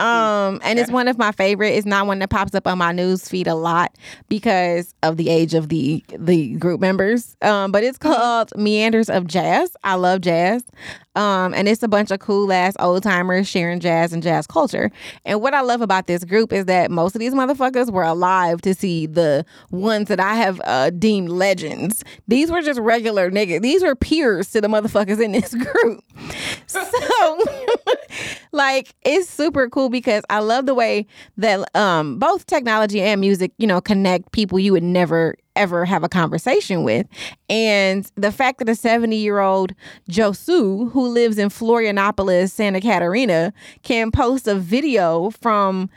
[0.01, 1.71] Um, and it's one of my favorite.
[1.71, 3.95] It's not one that pops up on my news feed a lot
[4.29, 7.37] because of the age of the the group members.
[7.43, 9.77] Um, but it's called Meanders of Jazz.
[9.85, 10.65] I love jazz.
[11.17, 14.91] Um, and it's a bunch of cool ass old timers sharing jazz and jazz culture.
[15.25, 18.61] And what I love about this group is that most of these motherfuckers were alive
[18.63, 22.05] to see the ones that I have uh, deemed legends.
[22.29, 23.63] These were just regular niggas.
[23.63, 26.05] These were peers to the motherfuckers in this group.
[26.67, 27.45] So,
[28.53, 31.07] like, it's super cool because I love the way
[31.37, 36.03] that um, both technology and music, you know, connect people you would never ever have
[36.03, 37.07] a conversation with.
[37.51, 39.75] And the fact that a 70 year old
[40.09, 43.53] Josu, who lives in Florianopolis, Santa Catarina,
[43.83, 45.91] can post a video from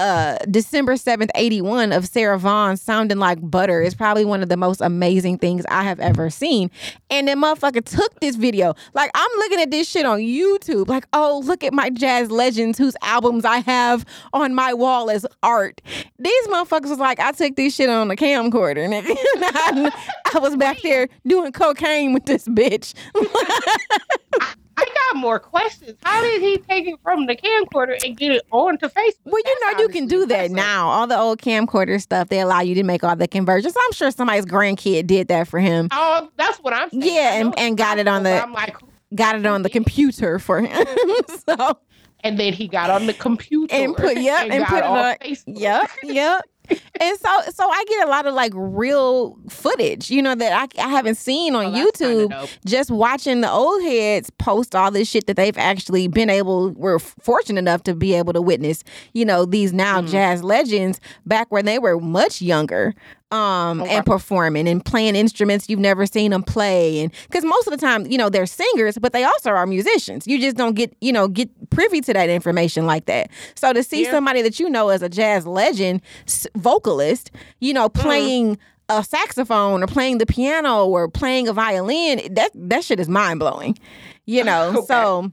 [0.00, 4.56] uh, December 7th, 81 of Sarah Vaughan sounding like butter is probably one of the
[4.56, 6.70] most amazing things I have ever seen.
[7.10, 8.74] And then motherfucker took this video.
[8.94, 10.88] Like I'm looking at this shit on YouTube.
[10.88, 15.26] Like, oh, look at my jazz legends whose albums I have on my wall as
[15.42, 15.82] art.
[16.18, 18.80] These motherfuckers was like, I took this shit on a camcorder.
[20.34, 22.94] I was back there doing cocaine with this bitch.
[24.80, 25.98] I got more questions.
[26.02, 29.14] How did he take it from the camcorder and get it onto Facebook?
[29.24, 30.56] Well, you That's know, you can do that impressive.
[30.56, 30.88] now.
[30.88, 33.74] All the old camcorder stuff, they allow you to make all the conversions.
[33.76, 35.88] I'm sure somebody's grandkid did that for him.
[35.90, 37.02] Oh, that's what I'm saying.
[37.02, 38.76] Yeah, and- and got it on the- I'm like,
[39.14, 40.86] Got it on the computer for him.
[41.48, 41.78] so
[42.22, 44.98] and then he got on the computer and put yep and, got put it on
[44.98, 45.42] on Facebook.
[45.58, 46.42] yep yep
[47.00, 50.82] and so so i get a lot of like real footage you know that i,
[50.82, 52.58] I haven't seen on Oh, youtube.
[52.66, 56.98] just watching the old heads post all this shit that they've actually been able were
[56.98, 58.84] fortunate enough to be able to witness
[59.14, 60.10] you know these now Mm-hmm.
[60.12, 62.94] jazz legends back when they were much younger
[63.32, 66.98] um and performing and playing instruments you've never seen them play.
[67.00, 70.26] And because most of the time you know they're singers but they also are musicians.
[70.26, 73.30] You just don't get you know get privy to that information like that.
[73.54, 74.10] So to see Yeah.
[74.10, 76.48] somebody that you know as a jazz legend s-
[76.90, 77.30] vocalist
[77.60, 78.02] you know Mm-hmm.
[78.02, 83.08] playing a saxophone or playing the piano or playing a violin that that shit is
[83.08, 83.78] mind-blowing
[84.26, 84.86] you know Okay.
[84.86, 85.30] so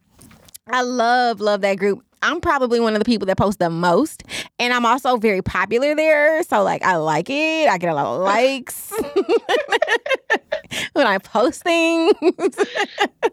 [0.70, 2.04] I love love that group.
[2.22, 4.24] I'm probably one of the people that post the most,
[4.60, 6.42] and I'm also very popular there.
[6.44, 7.70] So like, I like it.
[7.70, 8.92] I get a lot of likes
[10.94, 12.14] when I post things.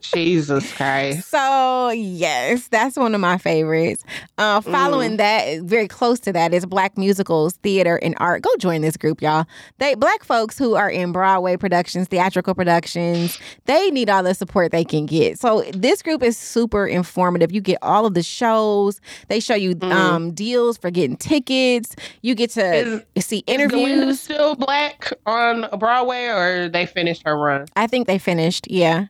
[0.01, 1.29] Jesus Christ.
[1.29, 4.05] So yes, that's one of my favorites.
[4.39, 8.43] Uh, following that, very close to that, is Black musicals, theater, and art.
[8.43, 9.47] Go join this group, y'all.
[9.79, 13.39] They Black folks who are in Broadway productions, theatrical productions.
[13.67, 15.39] They need all the support they can get.
[15.39, 17.53] So this group is super informative.
[17.53, 19.01] You get all of the shows.
[19.29, 21.95] They show you um, deals for getting tickets.
[22.23, 24.21] You get to see Is Glinda interviews.
[24.21, 27.67] still black on Broadway, or they finished her run?
[27.77, 28.67] I think they finished.
[28.71, 29.07] Yeah.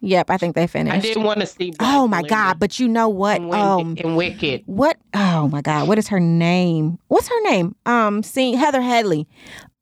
[0.00, 0.96] Yep, I think they finished.
[0.96, 1.70] I did want to see.
[1.72, 2.58] Black Oh my Glinda God!
[2.58, 3.42] But you know what?
[3.42, 4.62] in, Um, Wicked, Wicked.
[4.64, 4.96] what?
[5.12, 5.86] Oh my God!
[5.86, 6.98] What is her name?
[7.08, 7.76] What's her name?
[7.84, 9.28] Um, sing Heather Headley.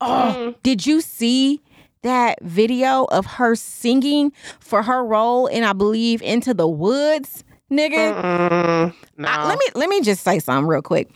[0.00, 0.54] Oh, Mm.
[0.64, 1.60] did you see
[2.02, 8.20] that video of her singing for her role in I believe Into the Woods, nigga?
[8.20, 9.28] Mm, no.
[9.28, 11.08] I- let me let me just say something real quick.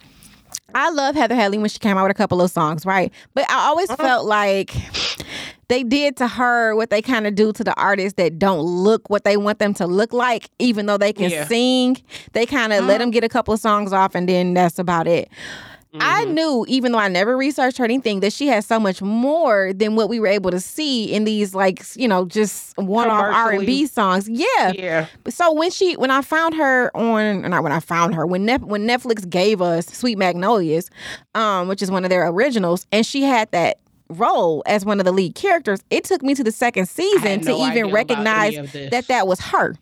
[0.74, 3.12] I love Heather Headley when she came out with a couple of songs, right?
[3.34, 4.72] But I always felt like
[5.69, 9.09] they did to her what they kind of do to the artists that don't look
[9.11, 11.47] what they want them to look like, even though they can Yeah.
[11.47, 11.99] sing.
[12.33, 15.07] They kind of let them get a couple of songs off, and then that's about
[15.07, 15.29] it.
[16.01, 19.73] I knew, even though I never researched her anything, that she has so much more
[19.73, 23.53] than what we were able to see in these, like, you know, just one-off R
[23.53, 24.29] and B songs.
[24.29, 25.07] Yeah, yeah.
[25.31, 28.61] so when she when I found her on not when I found her when Nef,
[28.61, 30.91] when Netflix gave us Sweet Magnolias,
[31.35, 33.79] um, which is one of their originals, and she had that
[34.11, 37.49] role as one of the lead characters, it took me to the second season to
[37.51, 38.91] no idea even recognize any of this.
[38.91, 39.75] that that was her.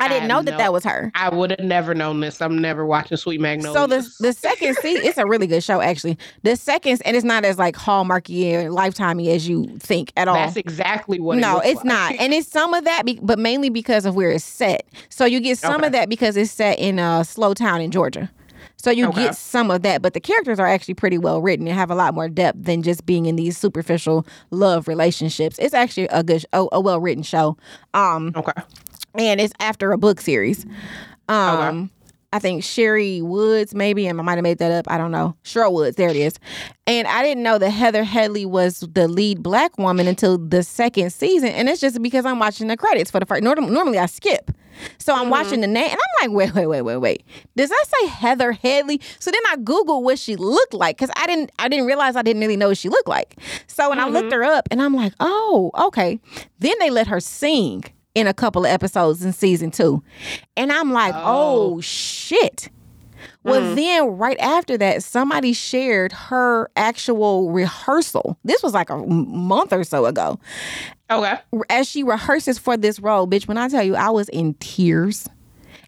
[0.00, 1.10] I didn't had know that that was her.
[1.16, 2.40] I would have never known this.
[2.40, 3.76] I'm never watching Sweet Magnolia.
[3.76, 6.16] So the the second season, it's a really good show actually.
[6.44, 10.34] The second, and it's not as like hallmarky or lifetimey as you think at all.
[10.36, 11.38] That's exactly what.
[11.38, 11.84] it no, looks it's like.
[11.86, 14.86] not, and it's some of that, be- but mainly because of where it's set.
[15.08, 15.86] So you get some Okay.
[15.86, 18.30] of that because it's set in a slow town in Georgia.
[18.80, 19.24] So you Okay.
[19.24, 21.94] get some of that, but the characters are actually pretty well written and have a
[21.96, 25.58] lot more depth than just being in these superficial love relationships.
[25.58, 27.56] It's actually a good, a, a well written show.
[27.92, 28.52] Um, Okay.
[29.16, 30.64] and it's after a book series.
[31.28, 31.90] Um,
[32.30, 34.84] I think Sherry Woods, maybe, and I might have made that up.
[34.90, 35.34] I don't know.
[35.44, 36.38] Sherryl Woods, there it is.
[36.86, 41.10] And I didn't know that Heather Headley was the lead black woman until the second
[41.10, 43.42] season, and it's just because I'm watching the credits for the first.
[43.42, 44.50] Norm- normally, I skip,
[44.98, 45.30] so I'm mm-hmm.
[45.30, 47.24] watching the name, and I'm like, wait, wait, wait, wait, wait.
[47.56, 49.00] Does that say Heather Headley?
[49.18, 52.22] So then I Google what she looked like because I didn't, I didn't realize I
[52.22, 53.38] didn't really know what she looked like.
[53.68, 54.42] So when I looked mm-hmm.
[54.42, 56.20] her up, and I'm like, oh, okay.
[56.58, 57.84] Then they let her sing
[58.18, 60.02] in a couple of episodes in season two.
[60.56, 62.68] And I'm like, oh, oh shit.
[63.44, 63.76] Well, mm.
[63.76, 68.36] then right after that, somebody shared her actual rehearsal.
[68.44, 70.40] This was like a month or so ago.
[71.10, 71.34] Okay.
[71.70, 75.28] As she rehearses for this role, bitch, when I tell you I was in tears,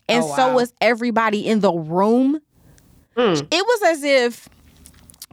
[0.08, 2.40] and Oh, so was everybody in the room.
[3.16, 3.40] Mm.
[3.50, 4.48] It was as if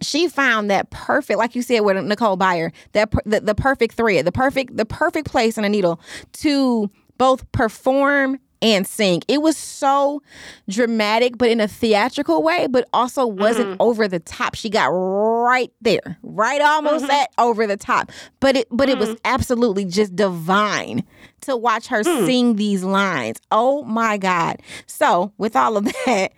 [0.02, 3.96] she found that perfect, like you said with Nicole Byer, that per- the, the perfect
[3.96, 6.00] thread, the perfect the perfect place in a needle
[6.34, 9.22] to both perform and sing.
[9.28, 10.22] It was so
[10.68, 13.82] dramatic, but in a theatrical way, but also wasn't mm-hmm.
[13.82, 14.56] over the top.
[14.56, 17.12] She got right there, right almost mm-hmm.
[17.12, 18.12] at over the top.
[18.40, 19.20] But it but it was mm-hmm.
[19.26, 21.04] absolutely just divine
[21.42, 22.26] to watch her hmm.
[22.26, 23.40] sing these lines.
[23.52, 24.58] Oh my God.
[24.86, 26.32] So with all of that,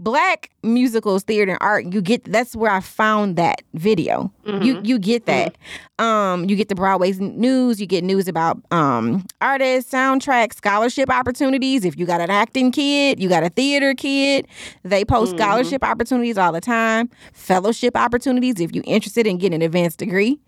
[0.00, 4.32] black musicals theater and art you get that's where i found that video.
[4.64, 5.56] You you get that.
[5.98, 11.84] Um you get the broadway news you get news about um artists soundtracks scholarship opportunities.
[11.84, 14.48] If you got an acting kid you got a theater kid
[14.82, 19.62] they post scholarship opportunities all the time fellowship opportunities if you're interested in getting an
[19.62, 20.40] advanced degree.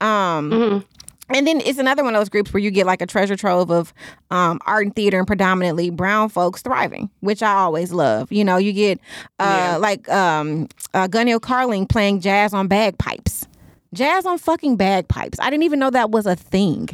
[0.00, 0.84] Um
[1.28, 3.70] and then it's another one of those groups where you get like a treasure trove
[3.70, 3.94] of
[4.30, 8.30] um, art and theater and predominantly brown folks thriving, which I always love.
[8.32, 8.98] You know, you get
[9.38, 9.76] uh, Yeah.
[9.76, 13.46] like um, uh, Gunhild Carling playing jazz on bagpipes.
[13.94, 15.38] Jazz on fucking bagpipes.
[15.40, 16.88] I didn't even know that was a thing.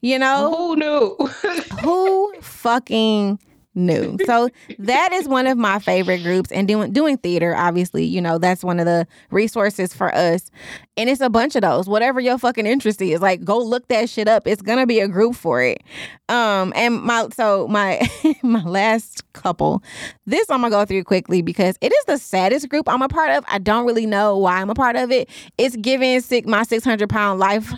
[0.00, 0.54] You know?
[0.54, 1.16] Who knew?
[1.82, 3.38] Who fucking
[3.74, 4.16] new.
[4.26, 4.48] So
[4.78, 6.52] that is one of my favorite groups.
[6.52, 10.50] And doing doing theater, obviously, you know, that's one of the resources for us.
[10.96, 11.88] And it's a bunch of those.
[11.88, 14.46] Whatever your fucking interest is, like go look that shit up.
[14.46, 15.82] It's gonna be a group for it.
[16.28, 18.00] Um, and my so my
[18.42, 19.82] my last couple,
[20.26, 23.30] this I'm gonna go through quickly because it is the saddest group I'm a part
[23.30, 23.44] of.
[23.48, 25.28] I don't really know why I'm a part of it.
[25.58, 27.72] It's giving sick my 600 pound life.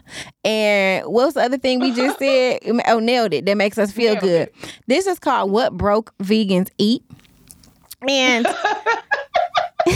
[0.45, 2.61] And what's the other thing we just said?
[2.87, 3.47] Oh, nailed it.
[3.47, 4.51] That makes us feel Nailed good.
[4.87, 7.05] This is called What Broke Vegans Eat.
[8.09, 8.45] And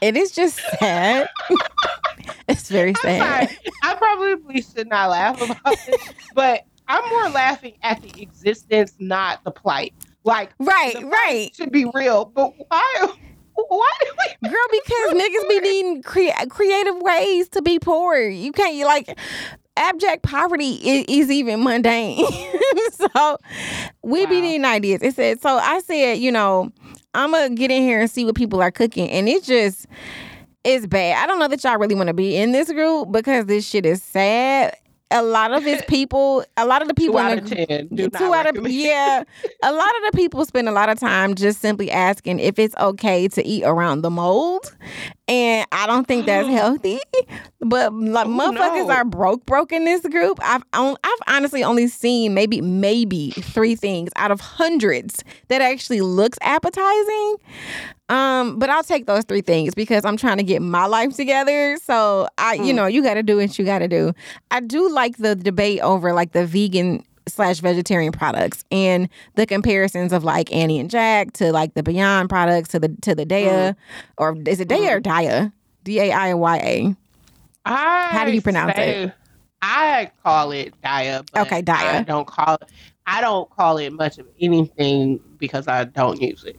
[0.00, 1.28] it is just sad.
[2.48, 3.54] it's very sad.
[3.82, 6.00] I probably should not laugh about it,
[6.34, 9.92] but I'm more laughing at the existence, not the plight.
[10.24, 11.50] Like, Right, right.
[11.54, 13.08] should be real, but why?
[13.54, 14.06] Why do
[14.40, 14.48] we?
[14.48, 18.16] Girl, because niggas be needing crea- creative ways to be poor.
[18.18, 19.14] You can't you like
[19.78, 22.24] abject poverty is, is even mundane.
[22.92, 23.36] so
[24.02, 24.40] we be Wow.
[24.42, 25.00] needing ideas.
[25.02, 26.70] It said so I said, you know,
[27.14, 29.08] I'm gonna get in here and see what people are cooking.
[29.10, 29.86] And it just
[30.64, 31.22] it's bad.
[31.22, 33.86] I don't know that y'all really want to be in this group because this shit
[33.86, 34.76] is sad.
[35.10, 37.88] A lot of his people, a lot of the people Two out of the ten.
[37.92, 39.22] Do not two out of yeah
[39.62, 42.74] a lot of the people spend a lot of time just simply asking if it's
[42.76, 44.74] okay to eat around the mold
[45.26, 46.98] and i don't think that's healthy
[47.60, 48.94] but like Oh, motherfuckers no.
[48.94, 53.74] are broke broke in this group i've on, i've honestly only seen maybe maybe three
[53.76, 57.36] things out of hundreds that actually looks appetizing
[58.08, 61.76] um, but I'll take those three things because I'm trying to get my life together.
[61.82, 62.76] So I, you Mm.
[62.76, 64.12] know, you got to do what you got to do.
[64.50, 70.12] I do like the debate over like the vegan slash vegetarian products and the comparisons
[70.14, 73.76] of like Annie and Jack to like the Beyond products to the to the Daya
[74.16, 75.52] or is it Daya or Daya?
[75.84, 76.96] D A I Y A.
[77.66, 79.12] How do you pronounce say-
[79.60, 81.28] I call it Daya.
[81.36, 82.00] Okay, Daya.
[82.00, 82.68] I don't call it.
[83.06, 86.58] I don't call it much of anything because I don't use it.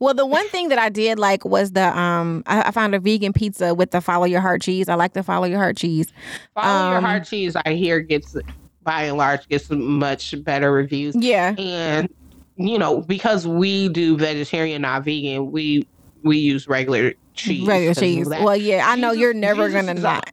[0.00, 2.98] Well, the one thing that I did like was the um I, I found a
[3.00, 4.88] vegan pizza with the follow your heart cheese.
[4.88, 6.12] I like the follow your heart cheese.
[6.54, 7.54] Follow your Um, heart cheese.
[7.64, 8.34] I hear gets
[8.82, 11.14] by and large gets much better reviews.
[11.16, 11.54] Yeah.
[11.58, 12.08] and
[12.56, 15.86] you know because we do vegetarian not vegan we
[16.22, 18.28] we use regular cheese Regular cheese.
[18.28, 20.30] Well, yeah, I know Jesus- you're never Jesus gonna not.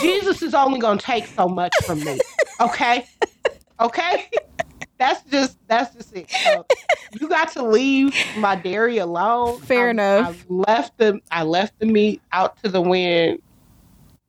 [0.00, 2.18] jesus is only gonna take so much from me
[2.60, 3.04] okay
[3.80, 4.30] okay
[4.98, 6.30] that's just that's just it.
[6.30, 6.66] So
[7.20, 9.60] you got to leave my dairy alone.
[9.60, 10.44] Fair I'm- enough.
[10.48, 13.40] i left the i left the meat out to the wind.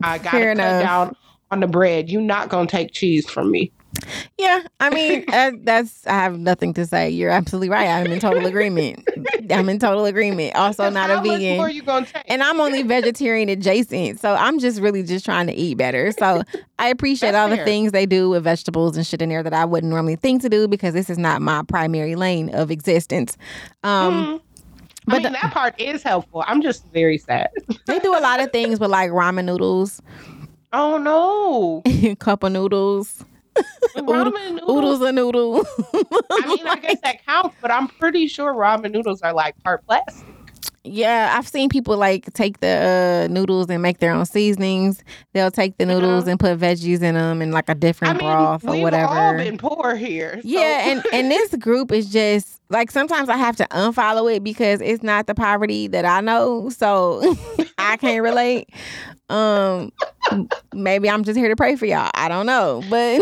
[0.03, 0.83] I gotta cut enough.
[0.83, 1.15] down
[1.51, 2.09] on the bread.
[2.09, 3.71] You're not gonna take cheese from me
[4.37, 7.09] Yeah, I mean, uh, that's I have nothing to say.
[7.09, 7.87] You're absolutely right.
[7.87, 9.07] I'm in total agreement.
[9.51, 10.55] I'm in total agreement.
[10.55, 11.75] Also, not a how much more vegan.
[11.75, 14.19] you gonna take And I'm only vegetarian adjacent.
[14.19, 16.11] So I'm just really just trying to eat better.
[16.11, 16.43] So
[16.79, 19.53] I appreciate That's all the things they do with vegetables and shit in there that
[19.53, 23.37] I wouldn't normally think to do because this is not my primary lane of existence.
[23.83, 24.41] Um, Mhm.
[25.05, 26.43] but I mean, the- that part is helpful.
[26.47, 27.49] I'm just very sad.
[27.87, 30.01] they do a lot of things with like ramen noodles,
[30.73, 31.81] Oh no,
[32.19, 33.23] cup of noodles,
[33.97, 34.69] ramen noodles.
[34.69, 35.67] oodles of noodles.
[36.31, 39.85] I mean, I guess that counts, but I'm pretty sure ramen noodles are like part
[39.85, 40.36] plastic.
[40.89, 45.03] Yeah, I've seen people like take the uh, noodles and make their own seasonings.
[45.33, 46.31] They'll take the noodles Yeah.
[46.31, 49.13] and put veggies in them and like a different mean, broth or we've whatever.
[49.13, 50.35] all been poor here.
[50.41, 54.43] so- yeah, and and this group is just like sometimes I have to unfollow it
[54.43, 57.35] because it's not the poverty that I know, so
[57.77, 58.69] I can't relate.
[59.29, 59.91] Um,
[60.73, 62.09] maybe I'm just here to pray for y'all.
[62.13, 63.21] I don't know, but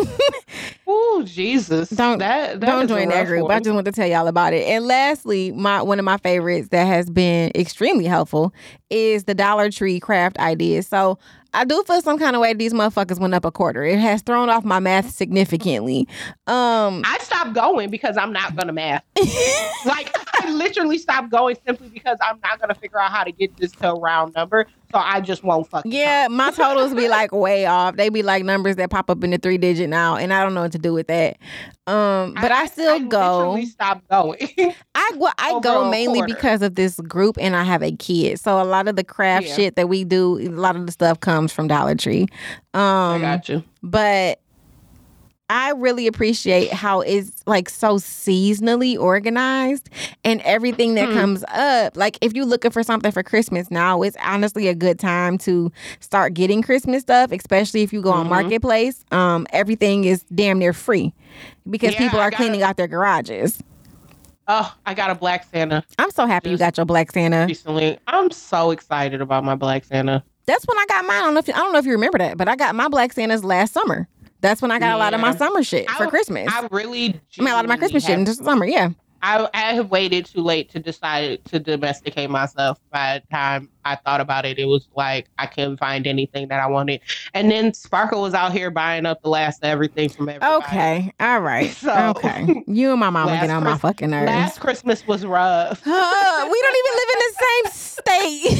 [0.87, 3.49] Ooh, Jesus, Don't- that, that don't join that group.
[3.49, 4.67] I just want to tell y'all about it.
[4.67, 8.53] And lastly, my one of my favorites that has been extremely helpful
[8.89, 10.87] is the Dollar Tree craft ideas.
[10.87, 11.17] So
[11.55, 13.83] I do feel some kind of way these motherfuckers went up a quarter.
[13.83, 16.07] It has thrown off my math significantly.
[16.47, 19.03] Um, I stopped going because I'm not gonna math.
[19.85, 23.55] like I literally stopped going simply because I'm not gonna figure out how to get
[23.57, 24.67] this to a round number.
[24.95, 25.91] So I just won't fucking.
[25.91, 27.97] yeah, my totals be like way off.
[27.97, 30.53] They be like numbers that pop up in the three digit now, and I don't
[30.53, 31.35] know what to do with that.
[31.85, 33.61] Um, but I, still go.
[33.65, 34.37] Stop going.
[34.95, 36.33] I well, I go mainly quarter.
[36.33, 38.39] because of this group, and I have a kid.
[38.39, 39.55] So a lot of the craft Yeah.
[39.55, 42.27] shit that we do, a lot of the stuff comes from Dollar Tree.
[42.73, 43.63] I Um, got you.
[43.83, 44.39] but
[45.49, 49.89] I really appreciate how it's like so seasonally organized
[50.23, 51.13] and everything that Hmm.
[51.13, 51.95] comes up.
[51.95, 55.71] Like if you're looking for something for Christmas now, it's honestly a good time to
[55.99, 58.29] start getting Christmas stuff, especially if you go on Mhm.
[58.29, 59.05] Marketplace.
[59.11, 61.13] Um, everything is damn near free
[61.69, 63.59] because Yeah, people are cleaning out their garages.
[64.47, 67.45] Oh, I got a Black Santa I'm so happy you got your Black Santa.
[67.47, 67.97] recently.
[68.07, 70.23] I'm so excited about my Black Santa.
[70.47, 71.17] That's when I got mine.
[71.17, 72.87] I don't know if I don't know if you remember that, but I got my
[72.87, 74.07] Black Santas last summer.
[74.45, 76.47] That's when I got a lot of my summer shit for I- Christmas.
[76.53, 78.65] I, really, I mean, a lot of my Christmas shit in the summer.
[78.65, 78.89] Yeah.
[79.25, 82.77] I, I have waited too late to decide to domesticate myself.
[82.91, 86.59] By the time I thought about it, it was like I couldn't find anything that
[86.59, 87.01] I wanted.
[87.33, 90.63] And then Sparkle was out here buying up the last of everything from everybody.
[90.65, 91.11] Okay.
[91.19, 91.71] All right.
[91.85, 92.63] So- okay.
[92.67, 94.27] You and my mama get on my fucking nerves.
[94.27, 95.81] Last Christmas was rough.
[95.83, 97.65] Huh, we don't even live in the same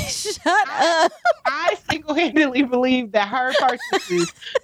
[0.01, 0.09] state.
[0.43, 1.11] Shut up.
[1.45, 4.31] I single handedly believe that her purchases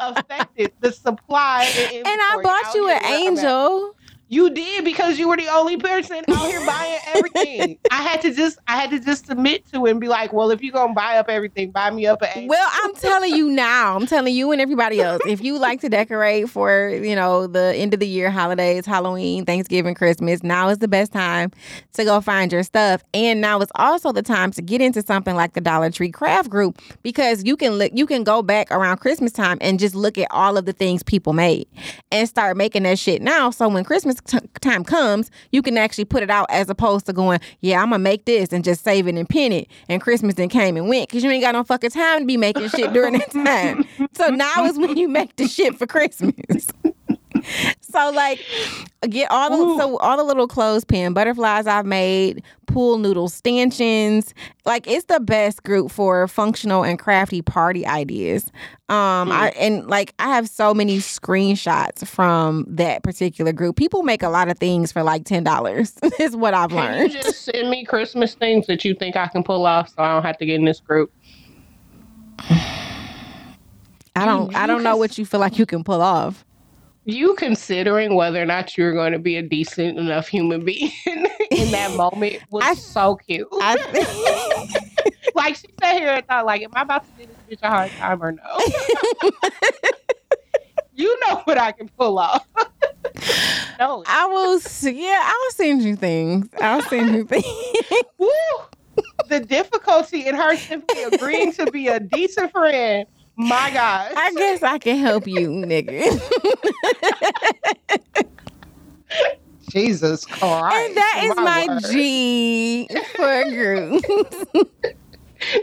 [0.00, 3.94] affected the supply and, And I bought you an angel.
[4.28, 7.78] You did because you were the only person out here buying everything.
[7.90, 10.50] I had to just I had to just submit to it and be like, well,
[10.50, 13.94] if you're gonna buy up everything, buy me up an Well, I'm telling you now.
[13.94, 15.20] I'm telling you and everybody else.
[15.26, 19.44] If you like to decorate for, you know, the end of the year holidays, Halloween,
[19.44, 21.52] Thanksgiving, Christmas, now is the best time
[21.92, 23.04] to go find your stuff.
[23.12, 26.48] And now is also the time to get into something like the Dollar Tree Craft
[26.48, 30.16] Group because you can look you can go back around Christmas time and just look
[30.16, 31.68] at all of the things people made
[32.10, 33.50] and start making that shit now.
[33.50, 37.12] So when Christmas t- time comes, you can actually put it out as opposed to
[37.12, 39.68] going, yeah, I'm gonna make this and just save it and pin it.
[39.88, 42.36] And Christmas then came and went because you ain't got no fucking time to be
[42.36, 43.84] making shit during that time.
[44.14, 46.68] So now is when you make the shit for Christmas.
[47.80, 48.44] so like
[49.08, 54.34] get all the so all the little clothespin butterflies I've made, pool noodle stanchions.
[54.64, 58.50] Like it's the best group for functional and crafty party ideas.
[58.88, 63.76] Um I and like I have so many screenshots from that particular group.
[63.76, 65.94] People make a lot of things for like ten dollars.
[66.18, 67.12] is what I've Can learned.
[67.12, 70.12] you just send me Christmas things that you think I can pull off so I
[70.14, 71.12] don't have to get in this group?
[74.16, 76.44] I don't I don't know what you feel like you can pull off.
[77.06, 81.70] You considering whether or not you're going to be a decent enough human being in
[81.70, 83.46] that moment was I- so cute.
[83.52, 83.76] I
[85.34, 87.68] like she sat here and thought, like, am I about to give this bitch a
[87.68, 88.58] hard time or no?
[90.94, 92.46] you know what I can pull off.
[93.78, 94.02] no.
[94.06, 96.48] I will yeah, I'll send you things.
[96.60, 97.44] I'll send you things.
[98.16, 98.28] Woo!
[99.28, 103.06] The difficulty in her simply agreeing to be a decent friend.
[103.36, 104.12] My God.
[104.16, 106.20] I guess I can help you, nigga.
[109.70, 110.76] Jesus Christ.
[110.76, 111.82] and that is my word.
[111.90, 114.04] G for group.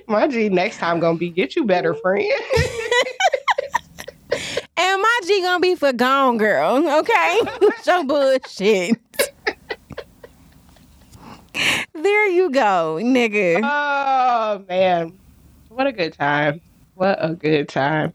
[0.08, 2.30] My G next time gonna be get you better friend.
[4.78, 7.40] and my G gonna be for gone girl, okay?
[7.62, 9.00] With bullshit.
[11.94, 13.62] there you go, nigga.
[13.64, 15.18] oh man.
[15.70, 16.60] What a good time.
[17.02, 18.14] What a good time.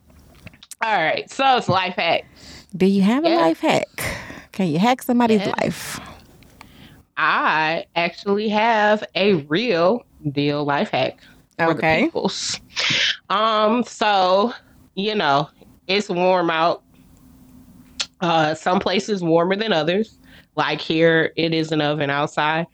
[0.80, 1.28] All right.
[1.28, 2.24] So it's life hack.
[2.76, 3.88] Do you have a life hack?
[4.52, 5.54] Can you hack somebody's Yes.
[5.60, 6.00] life?
[7.16, 11.18] I actually have a real deal life hack.
[11.58, 12.02] for the Okay.
[12.04, 12.60] peoples.
[13.28, 14.52] Um, so
[14.94, 15.48] you know,
[15.88, 16.84] it's warm out.
[18.20, 20.16] Uh some places warmer than others.
[20.54, 22.66] Like here it is an oven outside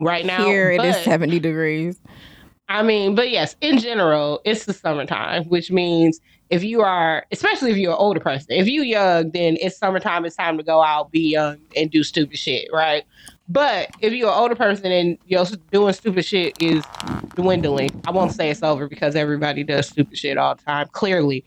[0.00, 0.44] right now.
[0.44, 1.98] Here it is but- 70 degrees.
[2.68, 7.70] I mean, but yes, in general, it's the summertime, which means if you are, especially
[7.70, 10.24] if you're an older person, if you young, then it's summertime.
[10.24, 13.04] It's time to go out, be young, and do stupid shit, right?
[13.48, 16.84] But if you're an older person and you're doing stupid shit is
[17.34, 21.44] dwindling, I won't say it's over because everybody does stupid shit all the time, clearly,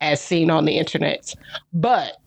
[0.00, 1.34] as seen on the internet.
[1.72, 2.18] But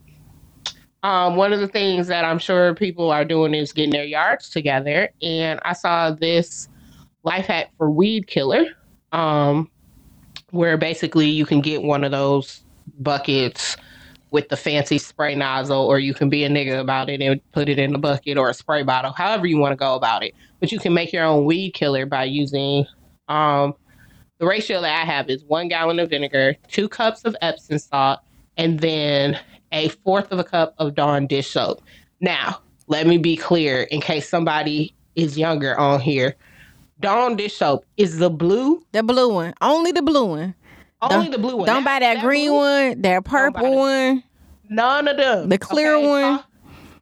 [1.03, 4.49] um, one of the things that I'm sure people are doing is getting their yards
[4.49, 5.09] together.
[5.21, 6.67] And I saw this
[7.23, 8.65] life hack for weed killer,
[9.11, 9.69] um,
[10.51, 12.63] where basically you can get one of those
[12.99, 13.77] buckets
[14.31, 17.67] with the fancy spray nozzle, or you can be a nigga about it and put
[17.67, 20.33] it in a bucket or a spray bottle, however you want to go about it.
[20.59, 22.85] But you can make your own weed killer by using
[23.27, 23.73] um,
[24.39, 28.21] the ratio that I have is one gallon of vinegar, two cups of Epsom salt,
[28.57, 29.39] and then
[29.71, 31.81] a fourth of a cup of Dawn dish soap.
[32.21, 36.35] Now, let me be clear in case somebody is younger on here.
[37.01, 39.53] Dawn dish soap is the blue, The blue one.
[39.61, 40.55] Only the blue one.
[41.01, 41.65] only Don't- the blue one.
[41.65, 42.57] Don't buy that, green blue-
[42.91, 44.23] one, that purple one.
[44.69, 45.49] None of them.
[45.49, 46.23] The clear one.
[46.23, 46.41] Uh,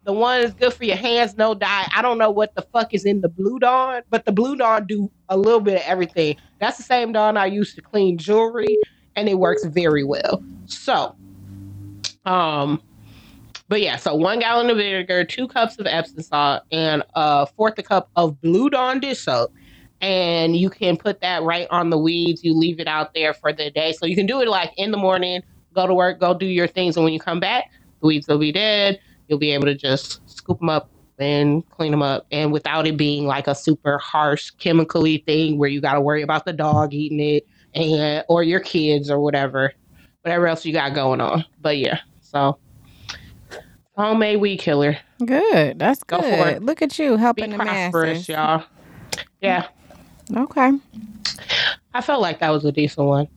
[0.06, 1.88] The one is good for your hands, no dye.
[1.96, 4.88] I don't know what the fuck is in the blue dawn, but the blue dawn
[4.88, 6.36] do a little bit of everything.
[6.60, 8.80] That's the same dawn I use to clean jewelry,
[9.16, 10.42] and it works very well.
[10.66, 11.16] So,
[12.26, 12.82] um,
[13.68, 17.78] but yeah, so one gallon of vinegar, two cups of Epsom salt, and a fourth
[17.78, 19.54] a cup of Blue Dawn dish soap.
[20.02, 22.44] And you can put that right on the weeds.
[22.44, 23.92] You leave it out there for the day.
[23.94, 25.42] So you can do it like in the morning,
[25.74, 26.96] go to work, go do your things.
[26.98, 27.66] And when you come back,
[28.02, 29.00] the weeds will be dead.
[29.28, 30.90] You'll be able to just scoop them up
[31.20, 32.26] and clean them up.
[32.32, 36.22] And without it being like a super harsh chemically thing where you got to worry
[36.22, 37.46] about the dog eating it
[37.76, 39.74] and or your kids or whatever.
[40.22, 41.44] whatever else you got going on.
[41.62, 42.58] But yeah, so
[43.96, 44.98] homemade weed killer.
[45.26, 45.78] Good.
[45.80, 46.40] That's Go good.
[46.40, 46.64] for it.
[46.64, 48.30] Look at you Be helping the prosperous, masses.
[48.30, 48.64] y'all.
[49.42, 49.68] Yeah,
[50.36, 50.72] Okay.
[51.94, 53.28] I felt like that was a decent one.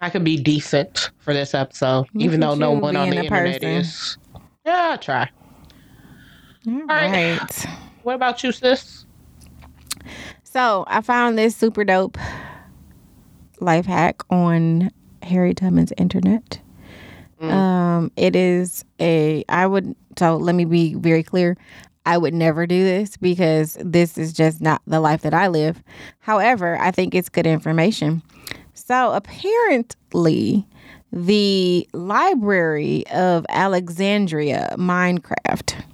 [0.00, 3.60] I could be decent for this episode, Look even though no one on the internet
[3.60, 3.68] person.
[3.68, 4.16] is.
[4.64, 5.30] Yeah, I'll try.
[6.66, 7.38] All right.
[7.38, 7.66] right.
[8.02, 9.04] What about you, sis?
[10.42, 12.18] So I found this super dope
[13.60, 14.90] life hack on
[15.22, 16.60] Harry Tubman's internet.
[17.40, 17.50] Mm.
[17.50, 21.56] Um, it is a I would so let me be very clear.
[22.06, 25.82] I would never do this because this is just not the life that I live.
[26.18, 28.22] However, I think it's good information.
[28.74, 30.66] So apparently,
[31.12, 35.84] the Library of Alexandria Minecraft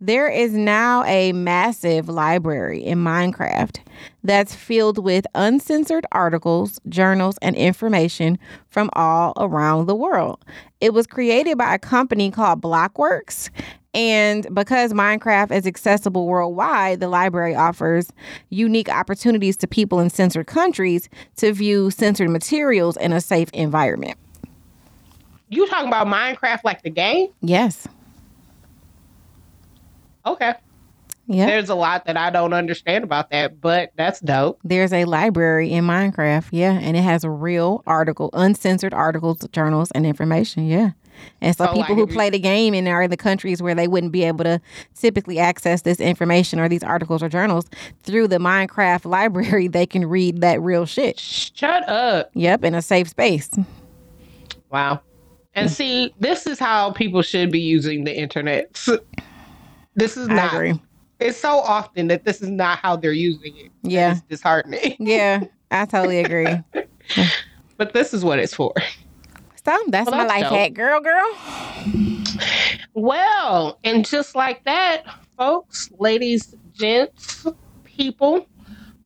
[0.00, 3.78] there is now a massive library in Minecraft
[4.22, 10.44] that's filled with uncensored articles, journals, and information from all around the world.
[10.80, 13.48] It was created by a company called Blockworks.
[13.94, 18.12] And because Minecraft is accessible worldwide, the library offers
[18.50, 24.18] unique opportunities to people in censored countries to view censored materials in a safe environment.
[25.48, 27.28] You talking about Minecraft like the game?
[27.40, 27.86] Yes.
[30.26, 30.54] Okay.
[31.26, 31.46] Yeah.
[31.46, 34.58] There's a lot that I don't understand about that, but that's dope.
[34.64, 40.04] There's a library in Minecraft, yeah, and it has real article, uncensored articles, journals, and
[40.04, 40.90] information, yeah.
[41.40, 44.12] And so people who play the game and are in the countries where they wouldn't
[44.12, 44.60] be able to
[44.94, 47.66] typically access this information or these articles or journals
[48.02, 51.18] through the Minecraft library, they can read that real shit.
[51.18, 52.30] Shut up.
[52.34, 53.50] Yep, in a safe space.
[54.70, 55.00] Wow.
[55.54, 55.72] And mm.
[55.72, 58.80] see, this is how people should be using the internet.
[59.96, 60.54] This is I not.
[60.54, 60.80] agree.
[61.20, 63.70] It's so often that this is not how they're using it.
[63.82, 64.12] Yeah.
[64.12, 64.96] It's disheartening.
[64.98, 66.48] Yeah, I totally agree.
[67.76, 68.74] But this is what it's for.
[69.64, 70.52] So that's Well, my life dope.
[70.52, 71.24] hack, girl, girl.
[72.94, 75.04] Well, and just like that,
[75.36, 77.46] folks, ladies, gents,
[77.84, 78.46] people,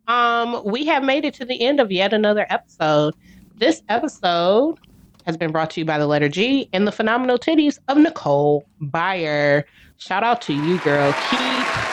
[0.09, 3.15] um, we have made it to the end of yet another episode.
[3.57, 4.79] This episode
[5.27, 8.67] has been brought to you by the letter G and the phenomenal titties of Nicole
[8.81, 9.65] Byer.
[9.99, 11.13] Shout out to you, girl.
[11.31, 11.88] Keep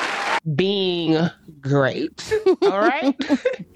[0.53, 1.29] being
[1.59, 2.33] great.
[2.61, 3.15] All right.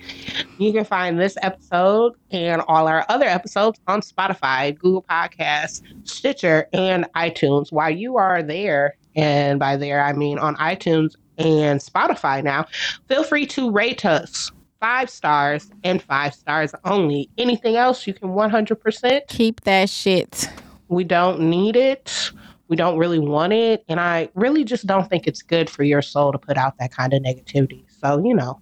[0.58, 6.68] you can find this episode and all our other episodes on Spotify, Google Podcasts, Stitcher,
[6.74, 7.72] and iTunes.
[7.72, 12.68] While you are there, and by there I mean on iTunes and Spotify now,
[13.08, 17.30] feel free to rate us five stars and five stars only.
[17.38, 19.28] Anything else, you can 100%.
[19.28, 20.50] Keep that shit.
[20.88, 22.32] We don't need it.
[22.70, 23.84] We don't really want it.
[23.90, 26.92] And I really just don't think it's good for your soul to put out that
[26.92, 27.84] kind of negativity.
[28.00, 28.60] So, you know,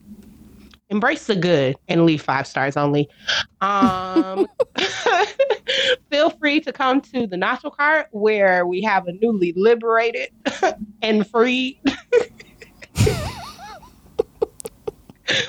[0.90, 3.10] embrace the good and leave five stars only.
[3.62, 4.48] Um,
[6.10, 10.30] feel free to come to the Nacho Cart where we have a newly liberated
[11.02, 11.80] and free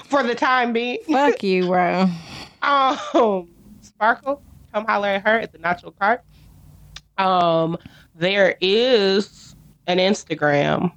[0.04, 0.98] for the time being.
[1.09, 2.09] Fuck you, bro.
[2.62, 3.48] Um,
[3.80, 4.42] Sparkle,
[4.72, 6.22] come holler at her at the Nacho Cart.
[7.16, 7.76] Um,
[8.19, 9.55] there is
[9.87, 10.93] an Instagram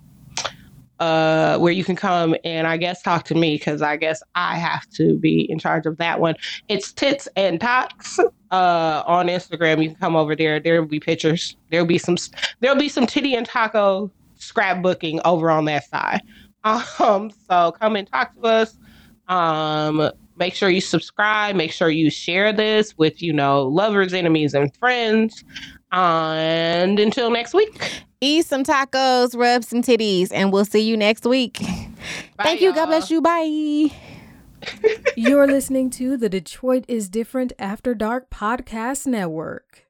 [0.99, 4.55] uh where you can come and I guess talk to me because I guess I
[4.57, 6.35] have to be in charge of that one.
[6.67, 9.81] It's tits and talks uh on Instagram.
[9.81, 10.59] You can come over there.
[10.59, 11.55] There'll be pictures.
[11.71, 12.17] There'll be some
[12.59, 16.21] there'll be some titty and taco scrapbooking over on that side.
[16.63, 18.77] Um, so come and talk to us.
[19.27, 21.55] Um, make sure you subscribe.
[21.55, 25.43] Make sure you share this with you know lovers, enemies, and friends.
[25.91, 28.03] And until next week.
[28.21, 31.59] Eat some tacos, rub some titties, and we'll see you next week.
[31.59, 32.69] Bye, Thank you.
[32.69, 32.85] God y'all.
[32.87, 33.21] bless you.
[33.21, 33.91] Bye.
[35.15, 39.85] You're listening to the Detroit is Different After Dark Podcast Network.